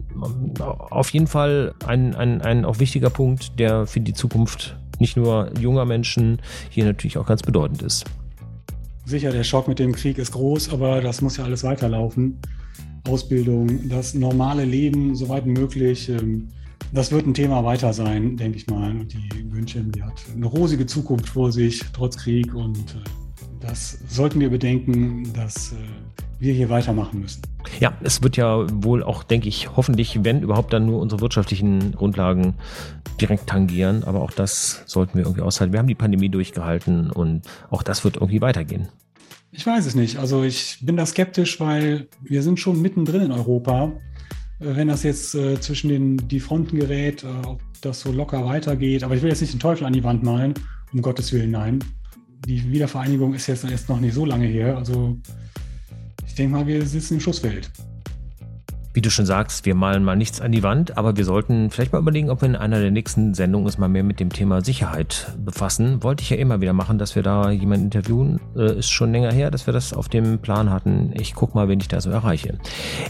äh, 0.60 0.62
auf 0.62 1.12
jeden 1.12 1.28
Fall 1.28 1.74
ein, 1.88 2.15
ein, 2.15 2.41
ein 2.41 2.65
auch 2.65 2.80
wichtiger 2.80 3.10
Punkt, 3.10 3.58
der 3.60 3.88
für 3.88 4.02
die 4.02 4.13
Zukunft 4.13 4.76
nicht 5.00 5.15
nur 5.15 5.58
junger 5.58 5.86
Menschen 5.86 6.41
hier 6.69 6.84
natürlich 6.84 7.17
auch 7.17 7.26
ganz 7.26 7.41
bedeutend 7.41 7.82
ist. 7.82 8.06
Sicher, 9.12 9.32
der 9.32 9.43
Schock 9.43 9.67
mit 9.67 9.78
dem 9.78 9.91
Krieg 9.91 10.17
ist 10.17 10.32
groß, 10.32 10.71
aber 10.71 11.02
das 11.02 11.21
muss 11.21 11.36
ja 11.36 11.43
alles 11.43 11.65
weiterlaufen. 11.65 12.39
Ausbildung, 13.08 13.89
das 13.89 14.13
normale 14.13 14.63
Leben, 14.63 15.15
soweit 15.15 15.45
möglich. 15.45 16.08
Ähm, 16.08 16.47
das 16.93 17.12
wird 17.12 17.28
ein 17.28 17.34
Thema 17.34 17.63
weiter 17.65 17.91
sein, 17.91 18.38
denke 18.38 18.58
ich 18.58 18.67
mal. 18.67 18.89
Und 18.91 19.12
die 19.12 19.43
München, 19.43 19.91
die 19.91 20.02
hat 20.02 20.13
eine 20.34 20.45
rosige 20.45 20.86
Zukunft 20.86 21.28
vor 21.28 21.52
sich, 21.52 21.82
trotz 21.91 22.15
Krieg. 22.15 22.54
Und 22.56 22.78
äh, 22.78 23.10
das 23.60 24.00
sollten 24.08 24.39
wir 24.39 24.50
bedenken, 24.50 25.32
dass 25.34 25.74
äh, 25.74 25.76
wir 26.39 26.54
hier 26.54 26.69
weitermachen 26.69 27.19
müssen. 27.19 27.41
Ja, 27.82 27.93
es 28.02 28.24
wird 28.24 28.38
ja 28.38 28.65
wohl 28.82 29.04
auch, 29.04 29.24
denke 29.24 29.50
ich, 29.50 29.76
hoffentlich, 29.76 30.24
wenn 30.24 30.41
überhaupt 30.41 30.71
dann 30.71 30.86
nur 30.86 31.02
unsere 31.02 31.19
wirtschaftlichen 31.19 31.91
Grundlagen 31.91 32.54
direkt 33.19 33.47
tangieren. 33.47 34.06
Aber 34.06 34.21
auch 34.21 34.32
das 34.32 34.84
sollten 34.86 35.17
wir 35.17 35.26
irgendwie 35.26 35.41
aushalten. 35.41 35.74
Wir 35.74 35.80
haben 35.80 35.88
die 35.88 35.95
Pandemie 35.95 36.30
durchgehalten 36.30 37.12
und 37.12 37.41
auch 37.69 37.84
das 37.84 38.06
wird 38.06 38.15
irgendwie 38.15 38.39
weitergehen. 38.39 38.88
Ich 39.52 39.66
weiß 39.66 39.86
es 39.86 39.96
nicht. 39.96 40.18
Also 40.18 40.44
ich 40.44 40.78
bin 40.82 40.96
da 40.96 41.06
skeptisch, 41.06 41.60
weil 41.60 42.08
wir 42.22 42.42
sind 42.42 42.60
schon 42.60 42.82
mittendrin 42.82 43.24
in 43.24 43.32
Europa. 43.32 43.92
Äh, 44.60 44.76
wenn 44.76 44.88
das 44.88 45.04
jetzt 45.04 45.36
äh, 45.36 45.60
zwischen 45.60 45.90
den 45.90 46.28
die 46.28 46.40
Fronten 46.40 46.80
gerät, 46.80 47.24
äh, 47.24 47.28
ob 47.46 47.62
das 47.82 48.02
so 48.02 48.12
locker 48.12 48.46
weitergeht. 48.46 49.04
Aber 49.04 49.16
ich 49.16 49.22
will 49.22 49.30
jetzt 49.30 49.42
nicht 49.42 49.54
den 49.54 49.60
Teufel 49.60 49.86
an 49.86 49.94
die 49.94 50.04
Wand 50.04 50.24
malen, 50.24 50.54
um 50.94 51.02
Gottes 51.02 51.34
Willen, 51.34 51.52
nein. 51.52 51.84
Die 52.48 52.72
Wiedervereinigung 52.72 53.34
ist 53.34 53.48
jetzt 53.48 53.64
erst 53.64 53.90
noch 53.90 54.00
nicht 54.00 54.14
so 54.14 54.26
lange 54.26 54.48
her. 54.48 54.78
Also 54.78 55.18
ich 56.26 56.36
denke 56.36 56.56
mal, 56.56 56.68
wir 56.68 56.86
sitzen 56.86 57.16
im 57.16 57.20
Schussfeld. 57.20 57.70
Wie 58.93 59.01
du 59.01 59.10
schon 59.10 59.25
sagst, 59.25 59.65
wir 59.65 59.73
malen 59.73 60.04
mal 60.04 60.17
nichts 60.17 60.41
an 60.41 60.51
die 60.51 60.63
Wand, 60.63 60.97
aber 60.97 61.15
wir 61.15 61.23
sollten 61.23 61.69
vielleicht 61.69 61.93
mal 61.93 61.99
überlegen, 61.99 62.30
ob 62.30 62.41
wir 62.41 62.49
in 62.49 62.58
einer 62.58 62.82
der 62.82 62.91
nächsten 62.91 63.34
Sendungen 63.34 63.65
uns 63.65 63.77
mal 63.77 63.88
mehr 63.88 64.04
mit 64.04 64.19
dem 64.19 64.30
Thema 64.30 64.62
Sicherheit 64.65 65.34
befassen. 65.38 66.04
Wollte 66.04 66.23
ich 66.23 66.30
ja 66.30 66.36
immer 66.36 66.60
wieder 66.60 66.73
machen, 66.73 66.97
dass 66.97 67.15
wir 67.15 67.23
da 67.23 67.51
jemanden 67.51 67.86
interviewen. 67.86 68.41
Äh, 68.54 68.80
ist 68.80 68.89
schon 68.89 69.13
länger 69.13 69.32
her, 69.32 69.49
dass 69.49 69.65
wir 69.65 69.73
das 69.73 69.93
auf 69.93 70.10
dem 70.10 70.39
Plan 70.39 70.69
hatten. 70.69 71.13
Ich 71.17 71.36
guck 71.36 71.56
mal, 71.56 71.69
wen 71.69 71.80
ich 71.80 71.88
da 71.88 72.01
so 72.01 72.10
erreiche. 72.10 72.58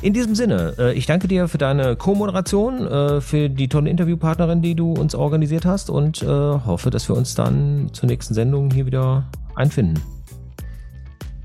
In 0.04 0.14
diesem 0.14 0.36
Sinne, 0.36 0.76
äh, 0.78 0.94
ich 0.94 1.08
danke 1.08 1.28
dir 1.28 1.48
für 1.48 1.58
deine 1.58 1.96
Co-Moderation, 1.96 2.86
äh, 2.86 3.22
für 3.22 3.50
die 3.50 3.68
tolle 3.68 3.90
Interviewpartnerin, 3.90 4.62
die 4.62 4.76
du 4.76 4.94
uns 4.94 5.16
organisiert 5.16 5.66
hast 5.66 5.90
und 5.90 6.22
äh, 6.22 6.28
hoffe, 6.28 6.92
dass 6.92 7.10
wir 7.10 7.16
uns 7.16 7.34
dann 7.34 7.90
zur 7.92 8.08
nächsten 8.08 8.36
Sendung 8.36 8.70
hier 8.70 8.86
wieder 8.86 9.26
einfinden. 9.56 10.00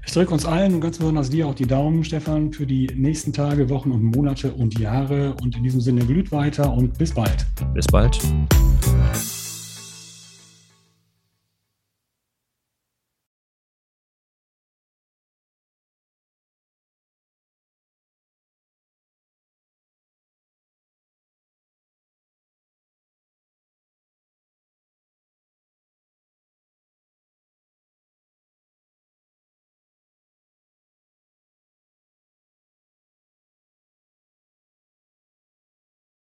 Ich 0.07 0.12
drücke 0.12 0.33
uns 0.33 0.47
allen 0.47 0.75
und 0.75 0.81
ganz 0.81 0.99
besonders 0.99 1.31
dir 1.31 1.49
auch 1.49 1.55
die 1.55 1.66
Daumen, 1.66 2.05
Stefan, 2.05 2.53
für 2.53 2.64
die 2.64 2.87
nächsten 2.95 3.33
Tage, 3.33 3.69
Wochen 3.69 3.90
und 3.90 4.05
Monate 4.05 4.53
und 4.53 4.79
Jahre. 4.79 5.35
Und 5.42 5.57
in 5.57 5.64
diesem 5.64 5.81
Sinne 5.81 6.07
glüht 6.07 6.31
weiter 6.31 6.73
und 6.73 6.97
bis 6.97 7.12
bald. 7.12 7.45
Bis 7.75 7.87
bald. 7.87 8.19